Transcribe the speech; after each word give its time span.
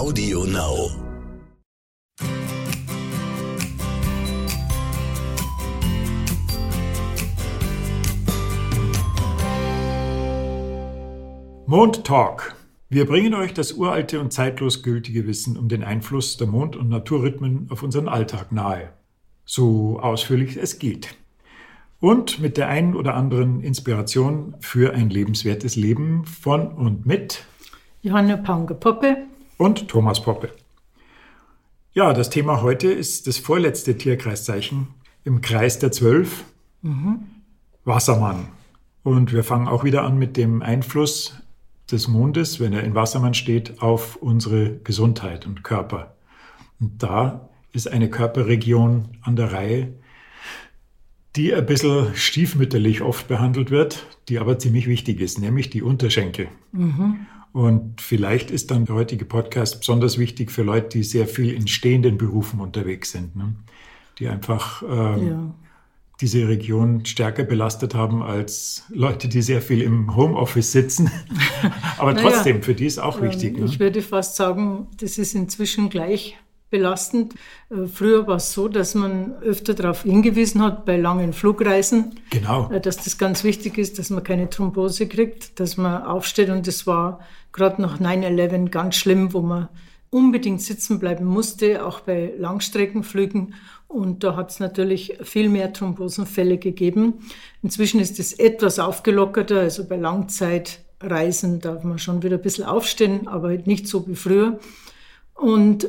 Audio 0.00 0.46
Now. 0.46 0.90
Mond 11.66 12.02
Talk. 12.04 12.56
Wir 12.88 13.04
bringen 13.04 13.34
euch 13.34 13.52
das 13.52 13.72
uralte 13.72 14.20
und 14.20 14.32
zeitlos 14.32 14.82
gültige 14.82 15.26
Wissen 15.26 15.58
um 15.58 15.68
den 15.68 15.84
Einfluss 15.84 16.38
der 16.38 16.46
Mond- 16.46 16.76
und 16.76 16.88
Naturrhythmen 16.88 17.66
auf 17.70 17.82
unseren 17.82 18.08
Alltag 18.08 18.52
nahe. 18.52 18.94
So 19.44 20.00
ausführlich 20.00 20.56
es 20.56 20.78
geht 20.78 21.14
und 22.00 22.40
mit 22.40 22.56
der 22.56 22.68
einen 22.68 22.96
oder 22.96 23.16
anderen 23.16 23.60
Inspiration 23.60 24.54
für 24.60 24.94
ein 24.94 25.10
lebenswertes 25.10 25.76
Leben 25.76 26.24
von 26.24 26.68
und 26.68 27.04
mit 27.04 27.44
Johanna 28.00 28.38
Paunger-Poppe 28.38 29.26
und 29.60 29.88
Thomas 29.88 30.22
Poppe. 30.22 30.50
Ja, 31.92 32.14
das 32.14 32.30
Thema 32.30 32.62
heute 32.62 32.90
ist 32.90 33.26
das 33.26 33.36
vorletzte 33.36 33.96
Tierkreiszeichen 33.96 34.88
im 35.22 35.42
Kreis 35.42 35.78
der 35.78 35.92
Zwölf, 35.92 36.44
mhm. 36.80 37.26
Wassermann. 37.84 38.48
Und 39.02 39.34
wir 39.34 39.44
fangen 39.44 39.68
auch 39.68 39.84
wieder 39.84 40.02
an 40.02 40.18
mit 40.18 40.38
dem 40.38 40.62
Einfluss 40.62 41.34
des 41.92 42.08
Mondes, 42.08 42.58
wenn 42.58 42.72
er 42.72 42.84
in 42.84 42.94
Wassermann 42.94 43.34
steht, 43.34 43.82
auf 43.82 44.16
unsere 44.16 44.78
Gesundheit 44.78 45.46
und 45.46 45.62
Körper. 45.62 46.14
Und 46.80 47.02
da 47.02 47.50
ist 47.72 47.86
eine 47.86 48.08
Körperregion 48.08 49.18
an 49.20 49.36
der 49.36 49.52
Reihe, 49.52 49.92
die 51.36 51.54
ein 51.54 51.66
bisschen 51.66 52.14
stiefmütterlich 52.14 53.02
oft 53.02 53.28
behandelt 53.28 53.70
wird, 53.70 54.06
die 54.30 54.38
aber 54.38 54.58
ziemlich 54.58 54.86
wichtig 54.86 55.20
ist, 55.20 55.38
nämlich 55.38 55.68
die 55.68 55.82
Unterschenkel. 55.82 56.48
Mhm. 56.72 57.26
Und 57.52 58.00
vielleicht 58.00 58.50
ist 58.50 58.70
dann 58.70 58.84
der 58.84 58.94
heutige 58.94 59.24
Podcast 59.24 59.80
besonders 59.80 60.18
wichtig 60.18 60.52
für 60.52 60.62
Leute, 60.62 60.98
die 60.98 61.02
sehr 61.02 61.26
viel 61.26 61.52
in 61.52 61.66
stehenden 61.66 62.16
Berufen 62.16 62.60
unterwegs 62.60 63.10
sind, 63.10 63.34
ne? 63.34 63.54
die 64.18 64.28
einfach 64.28 64.82
ähm, 64.82 65.28
ja. 65.28 65.54
diese 66.20 66.46
Region 66.46 67.04
stärker 67.04 67.42
belastet 67.42 67.94
haben 67.94 68.22
als 68.22 68.84
Leute, 68.90 69.26
die 69.26 69.42
sehr 69.42 69.62
viel 69.62 69.82
im 69.82 70.14
Homeoffice 70.14 70.70
sitzen. 70.70 71.10
aber 71.98 72.14
trotzdem, 72.14 72.56
naja, 72.56 72.64
für 72.64 72.74
die 72.74 72.86
ist 72.86 72.98
auch 72.98 73.18
ähm, 73.18 73.24
wichtig. 73.24 73.58
Ne? 73.58 73.64
Ich 73.64 73.80
würde 73.80 74.02
fast 74.02 74.36
sagen, 74.36 74.86
das 74.98 75.18
ist 75.18 75.34
inzwischen 75.34 75.88
gleich 75.88 76.36
belastend. 76.70 77.34
Äh, 77.70 77.86
früher 77.86 78.26
war 78.26 78.36
es 78.36 78.52
so, 78.52 78.68
dass 78.68 78.94
man 78.94 79.34
öfter 79.42 79.74
darauf 79.74 80.02
hingewiesen 80.02 80.62
hat 80.62 80.84
bei 80.84 80.96
langen 80.96 81.32
Flugreisen, 81.32 82.14
genau. 82.30 82.70
Äh, 82.70 82.80
dass 82.80 82.96
das 82.98 83.18
ganz 83.18 83.44
wichtig 83.44 83.76
ist, 83.78 83.98
dass 83.98 84.10
man 84.10 84.24
keine 84.24 84.48
Thrombose 84.48 85.06
kriegt, 85.06 85.60
dass 85.60 85.76
man 85.76 86.02
aufsteht. 86.02 86.48
Und 86.48 86.66
das 86.66 86.86
war 86.86 87.20
gerade 87.52 87.82
nach 87.82 88.00
9-11 88.00 88.68
ganz 88.70 88.96
schlimm, 88.96 89.32
wo 89.32 89.40
man 89.40 89.68
unbedingt 90.10 90.60
sitzen 90.60 90.98
bleiben 90.98 91.24
musste, 91.24 91.84
auch 91.84 92.00
bei 92.00 92.32
Langstreckenflügen. 92.36 93.54
Und 93.86 94.22
da 94.22 94.36
hat 94.36 94.50
es 94.50 94.60
natürlich 94.60 95.18
viel 95.22 95.48
mehr 95.48 95.72
Thrombosenfälle 95.72 96.58
gegeben. 96.58 97.14
Inzwischen 97.62 98.00
ist 98.00 98.18
es 98.18 98.32
etwas 98.32 98.78
aufgelockerter, 98.78 99.60
also 99.60 99.86
bei 99.86 99.96
Langzeitreisen 99.96 101.60
darf 101.60 101.82
man 101.84 101.98
schon 101.98 102.22
wieder 102.22 102.36
ein 102.36 102.42
bisschen 102.42 102.64
aufstehen, 102.64 103.26
aber 103.26 103.50
nicht 103.50 103.88
so 103.88 104.06
wie 104.06 104.14
früher. 104.14 104.58
Und 105.34 105.88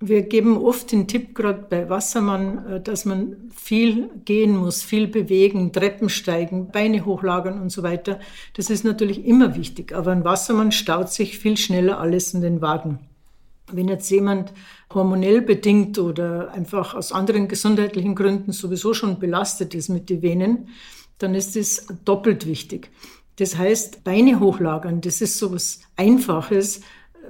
wir 0.00 0.22
geben 0.22 0.58
oft 0.58 0.92
den 0.92 1.08
Tipp, 1.08 1.34
gerade 1.34 1.66
bei 1.68 1.88
Wassermann, 1.88 2.66
äh, 2.66 2.80
dass 2.80 3.04
man 3.04 3.50
viel 3.54 4.10
gehen 4.24 4.56
muss, 4.56 4.82
viel 4.82 5.06
bewegen, 5.06 5.72
Treppen 5.72 6.08
steigen, 6.08 6.70
Beine 6.70 7.04
hochlagern 7.04 7.60
und 7.60 7.70
so 7.70 7.82
weiter. 7.82 8.20
Das 8.54 8.70
ist 8.70 8.84
natürlich 8.84 9.24
immer 9.24 9.56
wichtig, 9.56 9.94
aber 9.94 10.12
ein 10.12 10.24
Wassermann 10.24 10.72
staut 10.72 11.10
sich 11.10 11.38
viel 11.38 11.56
schneller 11.56 11.98
alles 11.98 12.34
in 12.34 12.42
den 12.42 12.60
Waden. 12.60 12.98
Wenn 13.72 13.88
jetzt 13.88 14.10
jemand 14.10 14.52
hormonell 14.92 15.40
bedingt 15.40 15.98
oder 15.98 16.52
einfach 16.52 16.94
aus 16.94 17.10
anderen 17.10 17.48
gesundheitlichen 17.48 18.14
Gründen 18.14 18.52
sowieso 18.52 18.94
schon 18.94 19.18
belastet 19.18 19.74
ist 19.74 19.88
mit 19.88 20.08
den 20.08 20.22
Venen, 20.22 20.68
dann 21.18 21.34
ist 21.34 21.56
es 21.56 21.86
doppelt 22.04 22.46
wichtig. 22.46 22.90
Das 23.36 23.58
heißt, 23.58 24.04
Beine 24.04 24.40
hochlagern, 24.40 25.00
das 25.00 25.20
ist 25.20 25.38
so 25.38 25.52
was 25.52 25.80
Einfaches, 25.96 26.80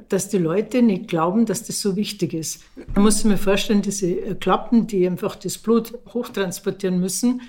dass 0.08 0.28
die 0.28 0.38
Leute 0.38 0.82
nicht 0.82 1.08
glauben, 1.08 1.46
dass 1.46 1.64
das 1.64 1.80
so 1.80 1.96
wichtig 1.96 2.34
ist. 2.34 2.62
Man 2.94 3.04
muss 3.04 3.16
sich 3.16 3.24
mir 3.24 3.38
vorstellen, 3.38 3.82
diese 3.82 4.08
äh, 4.08 4.34
Klappen, 4.34 4.86
die 4.86 5.06
einfach 5.06 5.36
das 5.36 5.58
Blut 5.58 5.98
hochtransportieren 6.12 7.00
müssen, 7.00 7.42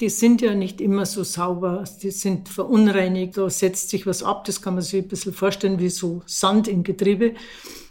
die 0.00 0.08
sind 0.08 0.42
ja 0.42 0.54
nicht 0.54 0.80
immer 0.80 1.06
so 1.06 1.22
sauber, 1.22 1.84
die 2.02 2.10
sind 2.10 2.48
verunreinigt, 2.48 3.36
da 3.36 3.48
setzt 3.48 3.90
sich 3.90 4.06
was 4.06 4.22
ab, 4.22 4.44
das 4.44 4.60
kann 4.60 4.74
man 4.74 4.82
sich 4.82 5.02
ein 5.02 5.08
bisschen 5.08 5.32
vorstellen 5.32 5.78
wie 5.78 5.90
so 5.90 6.22
Sand 6.26 6.66
im 6.66 6.82
Getriebe. 6.82 7.34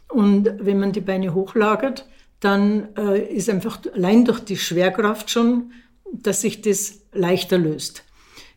Und 0.10 0.50
wenn 0.60 0.80
man 0.80 0.92
die 0.92 1.00
Beine 1.00 1.34
hochlagert, 1.34 2.06
dann 2.42 2.90
äh, 2.98 3.34
ist 3.34 3.50
einfach 3.50 3.80
allein 3.94 4.26
durch 4.26 4.42
die 4.42 4.58
Schwerkraft 4.58 5.30
schon, 5.30 5.72
dass 6.12 6.42
sich 6.42 6.62
das 6.62 7.00
leichter 7.14 7.58
löst. 7.58 8.04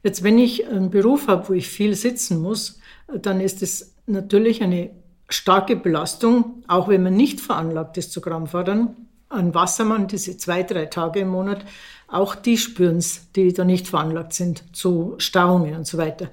Jetzt, 0.03 0.23
wenn 0.23 0.39
ich 0.39 0.67
einen 0.67 0.91
Beruf 0.91 1.29
habe, 1.29 1.49
wo 1.49 1.53
ich 1.53 1.69
viel 1.69 1.95
sitzen 1.95 2.41
muss, 2.41 2.81
dann 3.13 3.41
ist 3.41 3.63
es 3.63 3.95
natürlich 4.07 4.63
eine 4.63 4.91
starke 5.35 5.77
Belastung, 5.77 6.63
auch 6.67 6.89
wenn 6.89 7.03
man 7.03 7.15
nicht 7.15 7.41
veranlagt 7.41 7.99
ist 7.99 8.13
zu 8.13 8.21
Krampfadern. 8.21 8.97
Ein 9.29 9.55
Wassermann, 9.55 10.07
diese 10.07 10.37
zwei, 10.37 10.63
drei 10.63 10.87
Tage 10.87 11.21
im 11.21 11.29
Monat, 11.29 11.65
auch 12.09 12.35
die 12.35 12.57
spüren 12.57 12.99
es, 12.99 13.33
die 13.33 13.53
da 13.53 13.65
nicht 13.65 13.89
veranlagt 13.89 14.33
sind 14.33 14.65
zu 14.77 15.15
Stauungen 15.19 15.75
und 15.75 15.87
so 15.87 15.99
weiter. 15.99 16.31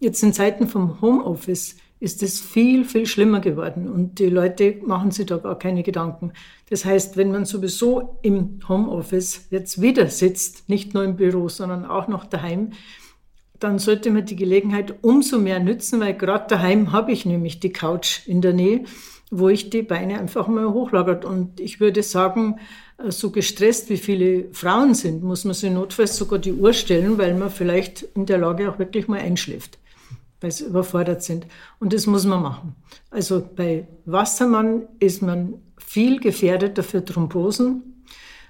Jetzt 0.00 0.22
in 0.22 0.32
Zeiten 0.32 0.68
vom 0.68 1.00
Homeoffice 1.00 1.76
ist 2.00 2.22
es 2.24 2.40
viel, 2.40 2.84
viel 2.84 3.06
schlimmer 3.06 3.38
geworden 3.38 3.88
und 3.88 4.18
die 4.18 4.28
Leute 4.28 4.76
machen 4.84 5.12
sich 5.12 5.26
da 5.26 5.36
gar 5.36 5.56
keine 5.56 5.84
Gedanken. 5.84 6.32
Das 6.68 6.84
heißt, 6.84 7.16
wenn 7.16 7.30
man 7.30 7.44
sowieso 7.44 8.18
im 8.22 8.58
Homeoffice 8.68 9.46
jetzt 9.50 9.80
wieder 9.80 10.08
sitzt, 10.08 10.68
nicht 10.68 10.94
nur 10.94 11.04
im 11.04 11.14
Büro, 11.14 11.48
sondern 11.48 11.86
auch 11.86 12.08
noch 12.08 12.24
daheim, 12.24 12.72
dann 13.62 13.78
sollte 13.78 14.10
man 14.10 14.26
die 14.26 14.36
Gelegenheit 14.36 14.94
umso 15.02 15.38
mehr 15.38 15.60
nützen, 15.60 16.00
weil 16.00 16.14
gerade 16.14 16.46
daheim 16.48 16.92
habe 16.92 17.12
ich 17.12 17.24
nämlich 17.24 17.60
die 17.60 17.72
Couch 17.72 18.26
in 18.26 18.40
der 18.40 18.52
Nähe, 18.52 18.84
wo 19.30 19.48
ich 19.48 19.70
die 19.70 19.82
Beine 19.82 20.18
einfach 20.18 20.48
mal 20.48 20.72
hochlagert. 20.72 21.24
Und 21.24 21.60
ich 21.60 21.78
würde 21.78 22.02
sagen, 22.02 22.58
äh, 22.98 23.10
so 23.10 23.30
gestresst 23.30 23.88
wie 23.88 23.96
viele 23.96 24.52
Frauen 24.52 24.94
sind, 24.94 25.22
muss 25.22 25.44
man 25.44 25.54
sich 25.54 25.70
notfalls 25.70 26.16
sogar 26.16 26.38
die 26.38 26.52
Uhr 26.52 26.72
stellen, 26.72 27.18
weil 27.18 27.34
man 27.34 27.50
vielleicht 27.50 28.02
in 28.14 28.26
der 28.26 28.38
Lage 28.38 28.70
auch 28.70 28.78
wirklich 28.78 29.06
mal 29.06 29.20
einschläft, 29.20 29.78
weil 30.40 30.50
sie 30.50 30.64
überfordert 30.64 31.22
sind. 31.22 31.46
Und 31.78 31.92
das 31.92 32.06
muss 32.06 32.26
man 32.26 32.42
machen. 32.42 32.74
Also 33.10 33.48
bei 33.54 33.86
Wassermann 34.06 34.88
ist 34.98 35.22
man 35.22 35.54
viel 35.78 36.18
gefährdeter 36.18 36.82
für 36.82 37.04
Thrombosen. 37.04 38.04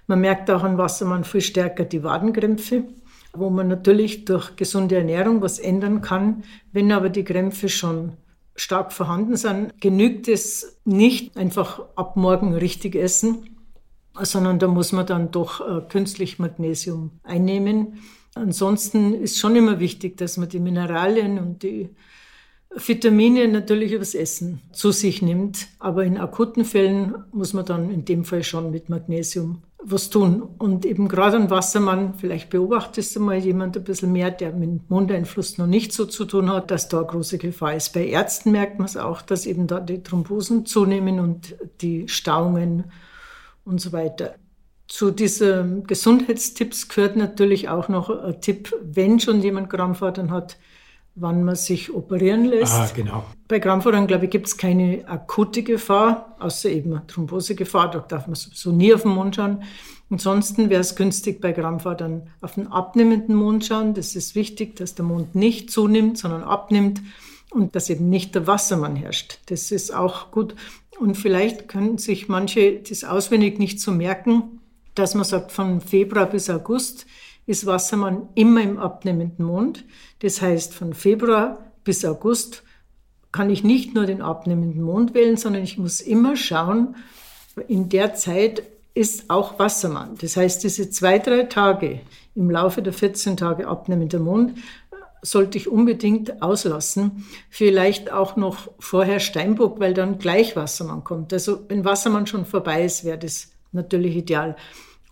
Man 0.06 0.20
merkt 0.20 0.50
auch 0.50 0.62
an 0.62 0.78
Wassermann 0.78 1.24
viel 1.24 1.42
stärker 1.42 1.84
die 1.84 2.02
Wadenkrämpfe 2.02 2.84
wo 3.32 3.50
man 3.50 3.68
natürlich 3.68 4.24
durch 4.24 4.56
gesunde 4.56 4.96
Ernährung 4.96 5.40
was 5.40 5.58
ändern 5.58 6.00
kann. 6.02 6.44
Wenn 6.72 6.92
aber 6.92 7.08
die 7.08 7.24
Krämpfe 7.24 7.68
schon 7.68 8.12
stark 8.54 8.92
vorhanden 8.92 9.36
sind, 9.36 9.80
genügt 9.80 10.28
es 10.28 10.80
nicht 10.84 11.36
einfach 11.36 11.80
ab 11.96 12.16
morgen 12.16 12.54
richtig 12.54 12.94
essen, 12.94 13.56
sondern 14.20 14.58
da 14.58 14.68
muss 14.68 14.92
man 14.92 15.06
dann 15.06 15.30
doch 15.30 15.60
äh, 15.60 15.80
künstlich 15.88 16.38
Magnesium 16.38 17.12
einnehmen. 17.22 18.00
Ansonsten 18.34 19.14
ist 19.14 19.38
schon 19.38 19.56
immer 19.56 19.80
wichtig, 19.80 20.16
dass 20.16 20.36
man 20.36 20.48
die 20.48 20.60
Mineralien 20.60 21.38
und 21.38 21.62
die 21.62 21.90
Vitamine 22.74 23.48
natürlich 23.48 23.92
übers 23.92 24.14
Essen 24.14 24.62
zu 24.72 24.92
sich 24.92 25.22
nimmt. 25.22 25.68
Aber 25.78 26.04
in 26.04 26.18
akuten 26.18 26.64
Fällen 26.64 27.14
muss 27.32 27.52
man 27.52 27.66
dann 27.66 27.90
in 27.90 28.04
dem 28.04 28.24
Fall 28.24 28.42
schon 28.42 28.70
mit 28.70 28.88
Magnesium 28.88 29.62
was 29.84 30.10
tun. 30.10 30.42
Und 30.58 30.84
eben 30.84 31.08
gerade 31.08 31.36
ein 31.36 31.50
Wassermann, 31.50 32.14
vielleicht 32.14 32.50
beobachtest 32.50 33.16
du 33.16 33.20
mal 33.20 33.38
jemand 33.38 33.76
ein 33.76 33.84
bisschen 33.84 34.12
mehr, 34.12 34.30
der 34.30 34.52
mit 34.52 34.88
Mondeinfluss 34.90 35.58
noch 35.58 35.66
nicht 35.66 35.92
so 35.92 36.06
zu 36.06 36.24
tun 36.24 36.50
hat, 36.50 36.70
dass 36.70 36.88
da 36.88 36.98
eine 36.98 37.06
große 37.06 37.38
Gefahr 37.38 37.74
ist. 37.74 37.92
Bei 37.92 38.06
Ärzten 38.06 38.52
merkt 38.52 38.78
man 38.78 38.86
es 38.86 38.96
auch, 38.96 39.22
dass 39.22 39.46
eben 39.46 39.66
da 39.66 39.80
die 39.80 40.02
Thrombosen 40.02 40.66
zunehmen 40.66 41.20
und 41.20 41.56
die 41.80 42.08
Stauungen 42.08 42.84
und 43.64 43.80
so 43.80 43.92
weiter. 43.92 44.36
Zu 44.88 45.10
diesen 45.10 45.84
Gesundheitstipps 45.86 46.88
gehört 46.88 47.16
natürlich 47.16 47.68
auch 47.68 47.88
noch 47.88 48.10
ein 48.10 48.40
Tipp, 48.40 48.74
wenn 48.82 49.20
schon 49.20 49.40
jemand 49.40 49.70
Krampfadern 49.70 50.30
hat, 50.30 50.58
wann 51.14 51.44
man 51.44 51.56
sich 51.56 51.92
operieren 51.92 52.46
lässt. 52.46 52.72
Ah, 52.72 52.90
genau. 52.94 53.24
Bei 53.48 53.60
Krampfadern, 53.60 54.06
glaube 54.06 54.26
ich, 54.26 54.30
gibt 54.30 54.46
es 54.46 54.56
keine 54.56 55.06
akute 55.06 55.62
Gefahr, 55.62 56.36
außer 56.38 56.70
eben 56.70 57.00
Thrombosegefahr. 57.06 57.90
Da 57.90 57.98
darf 58.00 58.26
man 58.26 58.34
sowieso 58.34 58.72
nie 58.72 58.94
auf 58.94 59.02
den 59.02 59.12
Mond 59.12 59.36
schauen. 59.36 59.62
Ansonsten 60.10 60.70
wäre 60.70 60.80
es 60.80 60.96
günstig, 60.96 61.40
bei 61.40 61.52
Krampfadern 61.52 62.28
auf 62.40 62.54
den 62.54 62.66
abnehmenden 62.66 63.34
Mond 63.34 63.64
schauen. 63.64 63.94
Das 63.94 64.14
ist 64.14 64.34
wichtig, 64.34 64.76
dass 64.76 64.94
der 64.94 65.04
Mond 65.04 65.34
nicht 65.34 65.70
zunimmt, 65.70 66.18
sondern 66.18 66.42
abnimmt 66.42 67.00
und 67.50 67.74
dass 67.74 67.90
eben 67.90 68.08
nicht 68.08 68.34
der 68.34 68.46
Wassermann 68.46 68.96
herrscht. 68.96 69.38
Das 69.46 69.70
ist 69.70 69.94
auch 69.94 70.30
gut. 70.30 70.54
Und 70.98 71.16
vielleicht 71.16 71.68
können 71.68 71.98
sich 71.98 72.28
manche 72.28 72.80
das 72.80 73.04
auswendig 73.04 73.58
nicht 73.58 73.80
so 73.80 73.90
merken, 73.90 74.60
dass 74.94 75.14
man 75.14 75.24
sagt, 75.24 75.52
von 75.52 75.80
Februar 75.80 76.26
bis 76.26 76.50
August 76.50 77.06
ist 77.46 77.66
Wassermann 77.66 78.28
immer 78.34 78.62
im 78.62 78.78
abnehmenden 78.78 79.44
Mond. 79.44 79.84
Das 80.20 80.40
heißt, 80.40 80.74
von 80.74 80.94
Februar 80.94 81.58
bis 81.84 82.04
August 82.04 82.62
kann 83.32 83.50
ich 83.50 83.64
nicht 83.64 83.94
nur 83.94 84.06
den 84.06 84.22
abnehmenden 84.22 84.82
Mond 84.82 85.14
wählen, 85.14 85.36
sondern 85.36 85.62
ich 85.62 85.78
muss 85.78 86.00
immer 86.00 86.36
schauen, 86.36 86.96
in 87.66 87.88
der 87.88 88.14
Zeit 88.14 88.62
ist 88.94 89.30
auch 89.30 89.58
Wassermann. 89.58 90.16
Das 90.20 90.36
heißt, 90.36 90.62
diese 90.62 90.90
zwei, 90.90 91.18
drei 91.18 91.44
Tage 91.44 92.00
im 92.34 92.50
Laufe 92.50 92.82
der 92.82 92.92
14 92.92 93.36
Tage 93.36 93.66
abnehmender 93.66 94.18
Mond 94.18 94.58
sollte 95.22 95.56
ich 95.56 95.68
unbedingt 95.68 96.42
auslassen. 96.42 97.24
Vielleicht 97.48 98.12
auch 98.12 98.36
noch 98.36 98.70
vorher 98.78 99.20
Steinbock, 99.20 99.80
weil 99.80 99.94
dann 99.94 100.18
gleich 100.18 100.56
Wassermann 100.56 101.04
kommt. 101.04 101.32
Also 101.32 101.60
wenn 101.68 101.84
Wassermann 101.84 102.26
schon 102.26 102.44
vorbei 102.44 102.84
ist, 102.84 103.04
wäre 103.04 103.18
das 103.18 103.50
natürlich 103.70 104.16
ideal. 104.16 104.56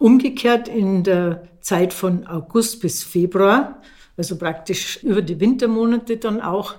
Umgekehrt 0.01 0.67
in 0.67 1.05
der 1.05 1.43
Zeit 1.61 1.93
von 1.93 2.27
August 2.27 2.81
bis 2.81 3.05
Februar, 3.05 3.83
also 4.17 4.39
praktisch 4.39 5.03
über 5.03 5.21
die 5.21 5.39
Wintermonate 5.39 6.17
dann 6.17 6.41
auch, 6.41 6.77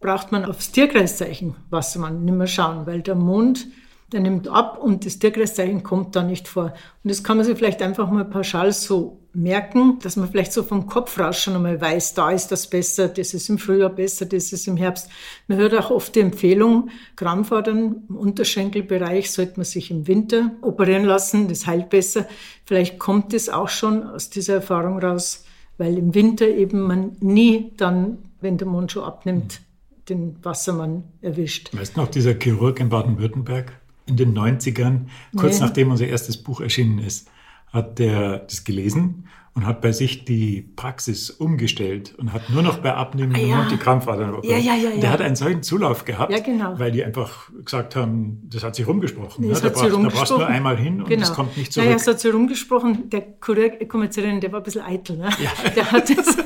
braucht 0.00 0.32
man 0.32 0.44
aufs 0.44 0.72
Tierkreiszeichen 0.72 1.54
Wassermann 1.70 2.24
nicht 2.24 2.34
mehr 2.34 2.48
schauen, 2.48 2.84
weil 2.84 3.02
der 3.02 3.14
Mond 3.14 3.68
der 4.12 4.20
nimmt 4.20 4.48
ab 4.48 4.78
und 4.78 5.04
das 5.06 5.18
Tierkreiszeichen 5.18 5.82
kommt 5.82 6.16
da 6.16 6.22
nicht 6.22 6.48
vor. 6.48 6.72
Und 7.04 7.10
das 7.10 7.22
kann 7.22 7.36
man 7.36 7.46
sich 7.46 7.56
vielleicht 7.56 7.82
einfach 7.82 8.10
mal 8.10 8.24
pauschal 8.24 8.72
so 8.72 9.20
merken, 9.38 9.98
dass 10.02 10.16
man 10.16 10.30
vielleicht 10.30 10.52
so 10.52 10.62
vom 10.62 10.86
Kopf 10.86 11.18
raus 11.18 11.40
schon 11.40 11.54
einmal 11.54 11.80
weiß, 11.80 12.14
da 12.14 12.30
ist 12.30 12.48
das 12.48 12.68
besser, 12.68 13.08
das 13.08 13.34
ist 13.34 13.48
im 13.48 13.58
Frühjahr 13.58 13.90
besser, 13.90 14.26
das 14.26 14.52
ist 14.52 14.66
im 14.66 14.76
Herbst. 14.76 15.08
Man 15.46 15.58
hört 15.58 15.74
auch 15.74 15.90
oft 15.90 16.14
die 16.14 16.20
Empfehlung, 16.20 16.90
Krampfadern 17.16 18.02
im 18.08 18.16
Unterschenkelbereich 18.16 19.30
sollte 19.30 19.54
man 19.56 19.64
sich 19.64 19.90
im 19.90 20.06
Winter 20.06 20.52
operieren 20.62 21.04
lassen, 21.04 21.48
das 21.48 21.66
heilt 21.66 21.90
besser. 21.90 22.26
Vielleicht 22.64 22.98
kommt 22.98 23.32
es 23.32 23.48
auch 23.48 23.68
schon 23.68 24.02
aus 24.02 24.30
dieser 24.30 24.54
Erfahrung 24.54 24.98
raus, 24.98 25.44
weil 25.78 25.96
im 25.96 26.14
Winter 26.14 26.48
eben 26.48 26.80
man 26.80 27.16
nie 27.20 27.72
dann, 27.76 28.18
wenn 28.40 28.58
der 28.58 28.66
Mond 28.66 28.92
schon 28.92 29.04
abnimmt, 29.04 29.60
den 30.08 30.36
Wassermann 30.42 31.04
erwischt. 31.22 31.70
Weißt 31.76 31.96
du 31.96 32.00
noch, 32.00 32.08
dieser 32.08 32.34
Chirurg 32.34 32.80
in 32.80 32.88
Baden-Württemberg, 32.88 33.72
in 34.06 34.16
den 34.16 34.36
90ern, 34.36 35.06
kurz 35.36 35.60
nee. 35.60 35.66
nachdem 35.66 35.90
unser 35.90 36.06
erstes 36.06 36.36
Buch 36.38 36.60
erschienen 36.60 36.98
ist, 36.98 37.28
hat 37.72 37.98
der 37.98 38.38
das 38.38 38.64
gelesen 38.64 39.28
und 39.58 39.66
hat 39.66 39.80
bei 39.80 39.90
sich 39.90 40.24
die 40.24 40.62
Praxis 40.76 41.30
umgestellt 41.30 42.14
und 42.16 42.32
hat 42.32 42.48
nur 42.48 42.62
noch 42.62 42.78
bei 42.78 42.94
abnehmendem 42.94 43.44
ah, 43.44 43.48
ja. 43.48 43.56
Mund 43.56 43.72
die 43.72 43.76
Krampfadern 43.76 44.34
operiert. 44.34 44.62
Ja, 44.62 44.74
ja, 44.74 44.90
ja, 44.90 45.00
der 45.00 45.10
hat 45.10 45.20
einen 45.20 45.34
solchen 45.34 45.64
Zulauf 45.64 46.04
gehabt, 46.04 46.30
ja, 46.30 46.38
genau. 46.38 46.78
weil 46.78 46.92
die 46.92 47.04
einfach 47.04 47.50
gesagt 47.64 47.96
haben, 47.96 48.40
das 48.48 48.62
hat 48.62 48.76
sich 48.76 48.86
rumgesprochen. 48.86 49.44
Nee, 49.44 49.52
ne? 49.52 49.58
da, 49.60 49.68
brauchst, 49.70 49.92
da 49.92 49.98
brauchst 49.98 50.30
du 50.30 50.36
nur 50.36 50.46
einmal 50.46 50.76
hin 50.76 51.02
und 51.02 51.08
genau. 51.08 51.24
es 51.24 51.32
kommt 51.32 51.56
nicht 51.56 51.72
zurück. 51.72 51.88
Ja, 51.88 51.96
es 51.96 52.06
hat 52.06 52.20
sich 52.20 52.32
rumgesprochen. 52.32 53.10
Der 53.10 53.20
Kommerzienrin, 53.40 54.40
der 54.40 54.52
war 54.52 54.60
ein 54.60 54.62
bisschen 54.62 54.82
eitel. 54.82 55.16
Ne? 55.16 55.28
Ja. 55.42 55.70
Der, 55.78 55.92
hat 55.92 56.08
das, 56.10 56.36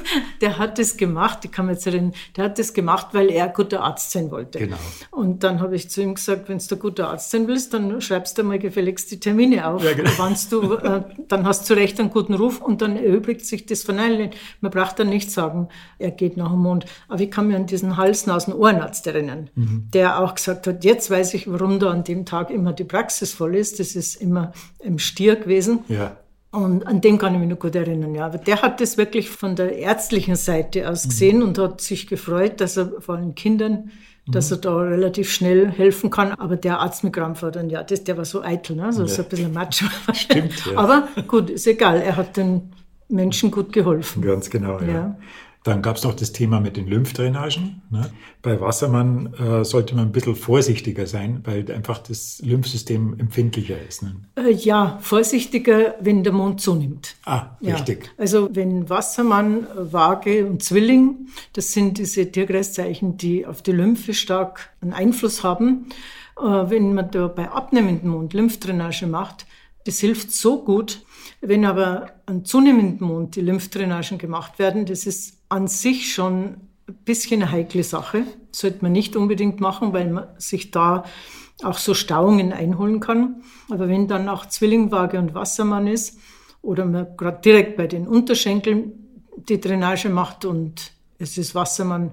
der 0.40 0.58
hat 0.58 0.78
das 0.78 0.96
gemacht, 0.96 1.44
die 1.44 1.50
Kommerzienrin, 1.50 2.12
der 2.36 2.44
hat 2.44 2.58
das 2.58 2.72
gemacht, 2.72 3.08
weil 3.12 3.30
er 3.30 3.48
guter 3.48 3.82
Arzt 3.82 4.10
sein 4.10 4.30
wollte. 4.30 4.58
Genau. 4.58 4.76
Und 5.10 5.42
dann 5.42 5.60
habe 5.60 5.76
ich 5.76 5.90
zu 5.90 6.02
ihm 6.02 6.14
gesagt, 6.14 6.48
wenn 6.48 6.58
du 6.58 6.76
guter 6.76 7.08
Arzt 7.08 7.30
sein 7.30 7.46
willst, 7.46 7.72
dann 7.72 8.00
schreibst 8.00 8.36
du 8.38 8.42
mal 8.42 8.58
gefälligst 8.58 9.10
die 9.10 9.20
Termine 9.20 9.66
auf. 9.66 9.84
Ja, 9.84 9.92
genau. 9.92 10.10
du, 10.50 10.74
äh, 10.74 11.02
dann 11.28 11.46
hast 11.46 11.68
du 11.68 11.74
recht 11.74 11.98
einen 12.00 12.10
guten 12.10 12.34
Ruf 12.34 12.60
und 12.60 12.82
dann 12.82 13.01
erübrigt 13.02 13.44
sich 13.44 13.66
das 13.66 13.82
von 13.82 13.98
allein. 13.98 14.30
Man 14.60 14.70
braucht 14.70 14.98
dann 14.98 15.08
nicht 15.08 15.30
sagen, 15.30 15.68
er 15.98 16.10
geht 16.10 16.36
nach 16.36 16.50
dem 16.50 16.60
Mond. 16.60 16.86
Aber 17.08 17.20
ich 17.20 17.30
kann 17.30 17.48
mir 17.48 17.56
an 17.56 17.66
diesen 17.66 17.96
Hals-Nasen-Ohrenarzt 17.96 19.06
erinnern, 19.06 19.50
mhm. 19.54 19.88
der 19.92 20.20
auch 20.20 20.34
gesagt 20.34 20.66
hat, 20.66 20.84
jetzt 20.84 21.10
weiß 21.10 21.34
ich, 21.34 21.50
warum 21.50 21.78
da 21.78 21.90
an 21.90 22.04
dem 22.04 22.24
Tag 22.24 22.50
immer 22.50 22.72
die 22.72 22.84
Praxis 22.84 23.32
voll 23.32 23.56
ist. 23.56 23.80
Das 23.80 23.94
ist 23.94 24.14
immer 24.16 24.52
im 24.78 24.98
Stier 24.98 25.36
gewesen. 25.36 25.80
Ja. 25.88 26.16
Und 26.52 26.86
an 26.86 27.00
dem 27.00 27.16
kann 27.16 27.32
ich 27.32 27.40
mich 27.40 27.48
noch 27.48 27.58
gut 27.58 27.74
erinnern, 27.74 28.14
ja. 28.14 28.26
Aber 28.26 28.36
der 28.36 28.60
hat 28.60 28.82
das 28.82 28.98
wirklich 28.98 29.30
von 29.30 29.56
der 29.56 29.78
ärztlichen 29.78 30.36
Seite 30.36 30.88
aus 30.88 31.06
mhm. 31.06 31.08
gesehen 31.08 31.36
mhm. 31.38 31.42
und 31.44 31.58
hat 31.58 31.80
sich 31.80 32.06
gefreut, 32.06 32.60
dass 32.60 32.76
er 32.76 33.00
vor 33.00 33.14
allem 33.16 33.34
Kindern, 33.34 33.90
dass 34.26 34.50
mhm. 34.50 34.56
er 34.56 34.60
da 34.60 34.76
relativ 34.76 35.32
schnell 35.32 35.70
helfen 35.70 36.10
kann. 36.10 36.32
Aber 36.32 36.56
der 36.56 36.80
Arzt 36.80 37.04
mit 37.04 37.14
Krampfadern, 37.14 37.70
ja, 37.70 37.82
das, 37.82 38.04
der 38.04 38.18
war 38.18 38.26
so 38.26 38.42
eitel, 38.42 38.76
ne? 38.76 38.92
so, 38.92 39.02
ja. 39.02 39.08
so 39.08 39.22
ein 39.22 39.28
bisschen 39.30 39.52
macho. 39.54 39.86
Stimmt, 40.12 40.66
ja. 40.66 40.76
Aber 40.76 41.08
gut, 41.26 41.48
ist 41.48 41.66
egal. 41.66 42.02
Er 42.02 42.16
hat 42.16 42.36
den 42.36 42.70
Menschen 43.12 43.50
gut 43.50 43.72
geholfen. 43.72 44.22
Ganz 44.22 44.50
genau, 44.50 44.80
ja. 44.80 44.86
ja. 44.86 45.16
Dann 45.64 45.80
gab 45.80 45.96
es 45.96 46.02
noch 46.02 46.14
das 46.14 46.32
Thema 46.32 46.58
mit 46.58 46.76
den 46.76 46.88
Lymphdrainagen. 46.88 47.82
Ne? 47.90 48.10
Bei 48.42 48.60
Wassermann 48.60 49.32
äh, 49.34 49.64
sollte 49.64 49.94
man 49.94 50.06
ein 50.06 50.12
bisschen 50.12 50.34
vorsichtiger 50.34 51.06
sein, 51.06 51.40
weil 51.44 51.70
einfach 51.70 51.98
das 51.98 52.40
Lymphsystem 52.44 53.14
empfindlicher 53.20 53.76
ist. 53.80 54.02
Ne? 54.02 54.16
Äh, 54.34 54.50
ja, 54.50 54.98
vorsichtiger, 55.00 55.94
wenn 56.00 56.24
der 56.24 56.32
Mond 56.32 56.60
zunimmt. 56.60 57.14
Ah, 57.24 57.50
richtig. 57.62 58.06
Ja. 58.06 58.10
Also 58.18 58.48
wenn 58.52 58.90
Wassermann, 58.90 59.68
Waage 59.76 60.46
und 60.46 60.64
Zwilling, 60.64 61.28
das 61.52 61.72
sind 61.72 61.98
diese 61.98 62.30
Tierkreiszeichen, 62.30 63.16
die 63.16 63.46
auf 63.46 63.62
die 63.62 63.72
Lymphe 63.72 64.14
stark 64.14 64.70
einen 64.80 64.92
Einfluss 64.92 65.44
haben. 65.44 65.86
Äh, 66.40 66.42
wenn 66.42 66.92
man 66.92 67.12
da 67.12 67.28
bei 67.28 67.48
abnehmendem 67.48 68.10
Mond 68.10 68.32
Lymphdrainage 68.32 69.06
macht, 69.06 69.46
das 69.84 69.98
hilft 69.98 70.32
so 70.32 70.64
gut, 70.64 71.04
wenn 71.40 71.64
aber 71.64 72.12
an 72.26 72.44
zunehmendem 72.44 73.06
Mond 73.06 73.36
die 73.36 73.40
Lymphdrainagen 73.40 74.18
gemacht 74.18 74.58
werden, 74.58 74.86
das 74.86 75.06
ist 75.06 75.38
an 75.48 75.66
sich 75.66 76.12
schon 76.12 76.56
ein 76.88 76.94
bisschen 77.04 77.42
eine 77.42 77.50
heikle 77.50 77.82
Sache. 77.82 78.24
Sollte 78.52 78.78
man 78.82 78.92
nicht 78.92 79.16
unbedingt 79.16 79.60
machen, 79.60 79.92
weil 79.92 80.10
man 80.10 80.28
sich 80.38 80.70
da 80.70 81.04
auch 81.62 81.78
so 81.78 81.94
Stauungen 81.94 82.52
einholen 82.52 83.00
kann. 83.00 83.42
Aber 83.70 83.88
wenn 83.88 84.08
dann 84.08 84.28
auch 84.28 84.46
Zwillingwaage 84.46 85.18
und 85.18 85.34
Wassermann 85.34 85.86
ist 85.86 86.18
oder 86.60 86.84
man 86.84 87.16
gerade 87.16 87.40
direkt 87.40 87.76
bei 87.76 87.86
den 87.86 88.06
Unterschenkeln 88.06 88.92
die 89.48 89.60
Drainage 89.60 90.08
macht 90.08 90.44
und 90.44 90.92
es 91.18 91.38
ist 91.38 91.54
Wassermann, 91.54 92.12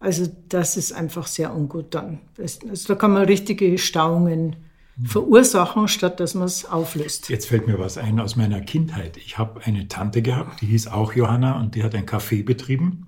also 0.00 0.26
das 0.48 0.76
ist 0.76 0.92
einfach 0.92 1.26
sehr 1.26 1.54
ungut 1.54 1.94
dann. 1.94 2.20
Also 2.38 2.88
da 2.88 2.94
kann 2.94 3.12
man 3.12 3.24
richtige 3.24 3.76
Stauungen 3.78 4.56
verursachen, 5.04 5.88
statt 5.88 6.20
dass 6.20 6.34
man 6.34 6.46
es 6.46 6.64
auflöst. 6.64 7.28
Jetzt 7.28 7.46
fällt 7.46 7.66
mir 7.66 7.78
was 7.78 7.98
ein 7.98 8.18
aus 8.20 8.36
meiner 8.36 8.60
Kindheit. 8.60 9.16
Ich 9.16 9.38
habe 9.38 9.60
eine 9.64 9.88
Tante 9.88 10.22
gehabt, 10.22 10.60
die 10.60 10.66
hieß 10.66 10.88
auch 10.88 11.12
Johanna 11.12 11.58
und 11.60 11.74
die 11.74 11.84
hat 11.84 11.94
ein 11.94 12.06
Café 12.06 12.44
betrieben. 12.44 13.06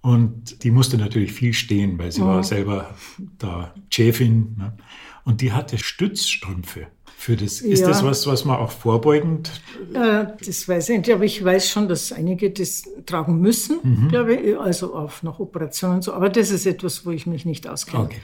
Und 0.00 0.64
die 0.64 0.70
musste 0.70 0.98
natürlich 0.98 1.32
viel 1.32 1.54
stehen, 1.54 1.98
weil 1.98 2.12
sie 2.12 2.20
mhm. 2.20 2.26
war 2.26 2.44
selber 2.44 2.94
da 3.38 3.72
Chefin. 3.90 4.54
Ne? 4.58 4.76
Und 5.24 5.40
die 5.40 5.52
hatte 5.52 5.78
Stützstrümpfe. 5.78 6.88
Für 7.16 7.36
das. 7.36 7.62
Ist 7.62 7.80
ja. 7.80 7.88
das 7.88 8.04
was, 8.04 8.26
was 8.26 8.44
man 8.44 8.58
auch 8.58 8.70
vorbeugend? 8.70 9.50
Äh, 9.94 10.26
das 10.44 10.68
weiß 10.68 10.90
ich 10.90 10.98
nicht, 10.98 11.10
aber 11.10 11.24
ich 11.24 11.42
weiß 11.42 11.70
schon, 11.70 11.88
dass 11.88 12.12
einige 12.12 12.50
das 12.50 12.82
tragen 13.06 13.40
müssen, 13.40 13.78
mhm. 13.82 14.08
glaube 14.08 14.34
ich, 14.34 14.58
also 14.58 14.94
auf 14.94 15.22
nach 15.22 15.38
Operationen 15.38 15.96
und 15.96 16.02
so. 16.02 16.12
Aber 16.12 16.28
das 16.28 16.50
ist 16.50 16.66
etwas, 16.66 17.06
wo 17.06 17.10
ich 17.10 17.26
mich 17.26 17.46
nicht 17.46 17.66
auskenne. 17.66 18.04
Okay. 18.04 18.20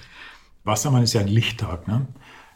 Wassermann 0.64 1.04
ist 1.04 1.14
ja 1.14 1.22
ein 1.22 1.28
Lichttag. 1.28 1.88
Ne? 1.88 2.08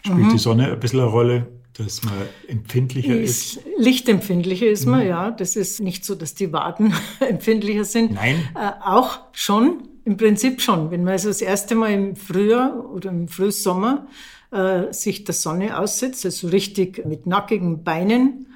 Spielt 0.07 0.19
mhm. 0.19 0.31
die 0.31 0.39
Sonne 0.39 0.71
ein 0.71 0.81
bisschen 0.81 1.01
eine 1.01 1.09
Rolle, 1.09 1.47
dass 1.79 2.03
man 2.05 2.13
empfindlicher 2.47 3.19
ist? 3.19 3.57
ist? 3.57 3.67
Lichtempfindlicher 3.79 4.67
ist 4.67 4.85
man, 4.85 5.01
mhm. 5.01 5.09
ja. 5.09 5.31
Das 5.31 5.57
ist 5.57 5.81
nicht 5.81 6.05
so, 6.05 6.15
dass 6.15 6.35
die 6.35 6.53
Waden 6.53 6.93
empfindlicher 7.21 7.85
sind. 7.85 8.13
Nein. 8.13 8.49
Äh, 8.55 8.73
auch 8.85 9.21
schon, 9.33 9.89
im 10.05 10.19
Prinzip 10.19 10.61
schon. 10.61 10.91
Wenn 10.91 11.05
man 11.05 11.15
also 11.15 11.29
das 11.29 11.41
erste 11.41 11.75
Mal 11.75 11.93
im 11.93 12.17
Frühjahr 12.17 12.85
oder 12.91 13.09
im 13.09 13.29
Frühsommer 13.29 14.07
äh, 14.51 14.93
sich 14.93 15.25
der 15.25 15.35
Sonne 15.35 15.79
aussetzt, 15.79 16.27
also 16.27 16.49
richtig 16.49 17.07
mit 17.07 17.27
nackigen 17.27 17.83
Beinen, 17.83 18.47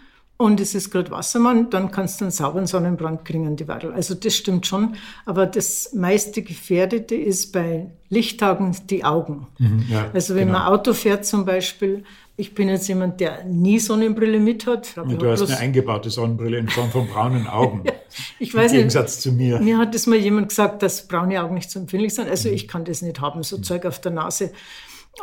und 0.40 0.60
es 0.60 0.76
ist 0.76 0.90
gerade 0.92 1.10
Wassermann, 1.10 1.68
dann 1.68 1.90
kannst 1.90 2.20
du 2.20 2.24
einen 2.24 2.30
sauberen 2.30 2.68
Sonnenbrand 2.68 3.24
kriegen, 3.24 3.56
die 3.56 3.66
Wadel. 3.66 3.92
Also 3.92 4.14
das 4.14 4.36
stimmt 4.36 4.68
schon. 4.68 4.94
Aber 5.26 5.46
das 5.46 5.92
meiste 5.94 6.42
Gefährdete 6.42 7.16
ist 7.16 7.52
bei 7.52 7.90
Lichttagen 8.08 8.76
die 8.88 9.04
Augen. 9.04 9.48
Mhm, 9.58 9.84
ja, 9.90 10.08
also 10.14 10.36
wenn 10.36 10.46
genau. 10.46 10.60
man 10.60 10.68
Auto 10.68 10.94
fährt 10.94 11.26
zum 11.26 11.44
Beispiel, 11.44 12.04
ich 12.36 12.54
bin 12.54 12.68
jetzt 12.68 12.86
jemand, 12.86 13.18
der 13.18 13.42
nie 13.46 13.80
Sonnenbrille 13.80 14.38
mit 14.38 14.64
hat. 14.66 14.94
Ja, 14.94 15.02
du 15.02 15.28
hast 15.28 15.42
eine 15.42 15.58
eingebaute 15.58 16.08
Sonnenbrille 16.08 16.58
in 16.58 16.68
Form 16.68 16.92
von 16.92 17.08
braunen 17.08 17.48
Augen. 17.48 17.82
ich 18.38 18.54
weiß 18.54 18.70
Im 18.70 18.78
Gegensatz 18.78 19.16
nicht, 19.16 19.22
zu 19.22 19.32
mir. 19.32 19.58
Mir 19.58 19.78
hat 19.78 19.92
das 19.92 20.06
mal 20.06 20.18
jemand 20.18 20.50
gesagt, 20.50 20.84
dass 20.84 21.08
braune 21.08 21.42
Augen 21.42 21.56
nicht 21.56 21.68
so 21.68 21.80
empfindlich 21.80 22.14
sind. 22.14 22.28
Also 22.28 22.48
mhm. 22.48 22.54
ich 22.54 22.68
kann 22.68 22.84
das 22.84 23.02
nicht 23.02 23.20
haben, 23.20 23.42
so 23.42 23.58
mhm. 23.58 23.64
Zeug 23.64 23.86
auf 23.86 24.00
der 24.00 24.12
Nase. 24.12 24.52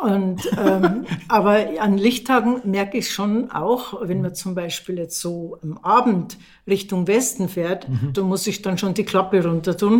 Und, 0.02 0.42
ähm, 0.58 1.06
aber 1.28 1.66
an 1.80 1.98
Lichttagen 1.98 2.60
merke 2.64 2.98
ich 2.98 3.10
schon 3.10 3.50
auch, 3.50 4.00
wenn 4.02 4.20
man 4.20 4.34
zum 4.34 4.54
Beispiel 4.54 4.98
jetzt 4.98 5.20
so 5.20 5.58
am 5.62 5.78
Abend 5.78 6.36
Richtung 6.66 7.06
Westen 7.06 7.48
fährt, 7.48 7.88
mhm. 7.88 8.12
da 8.12 8.22
muss 8.22 8.46
ich 8.46 8.62
dann 8.62 8.78
schon 8.78 8.94
die 8.94 9.04
Klappe 9.04 9.44
runter 9.44 9.76
tun. 9.76 9.94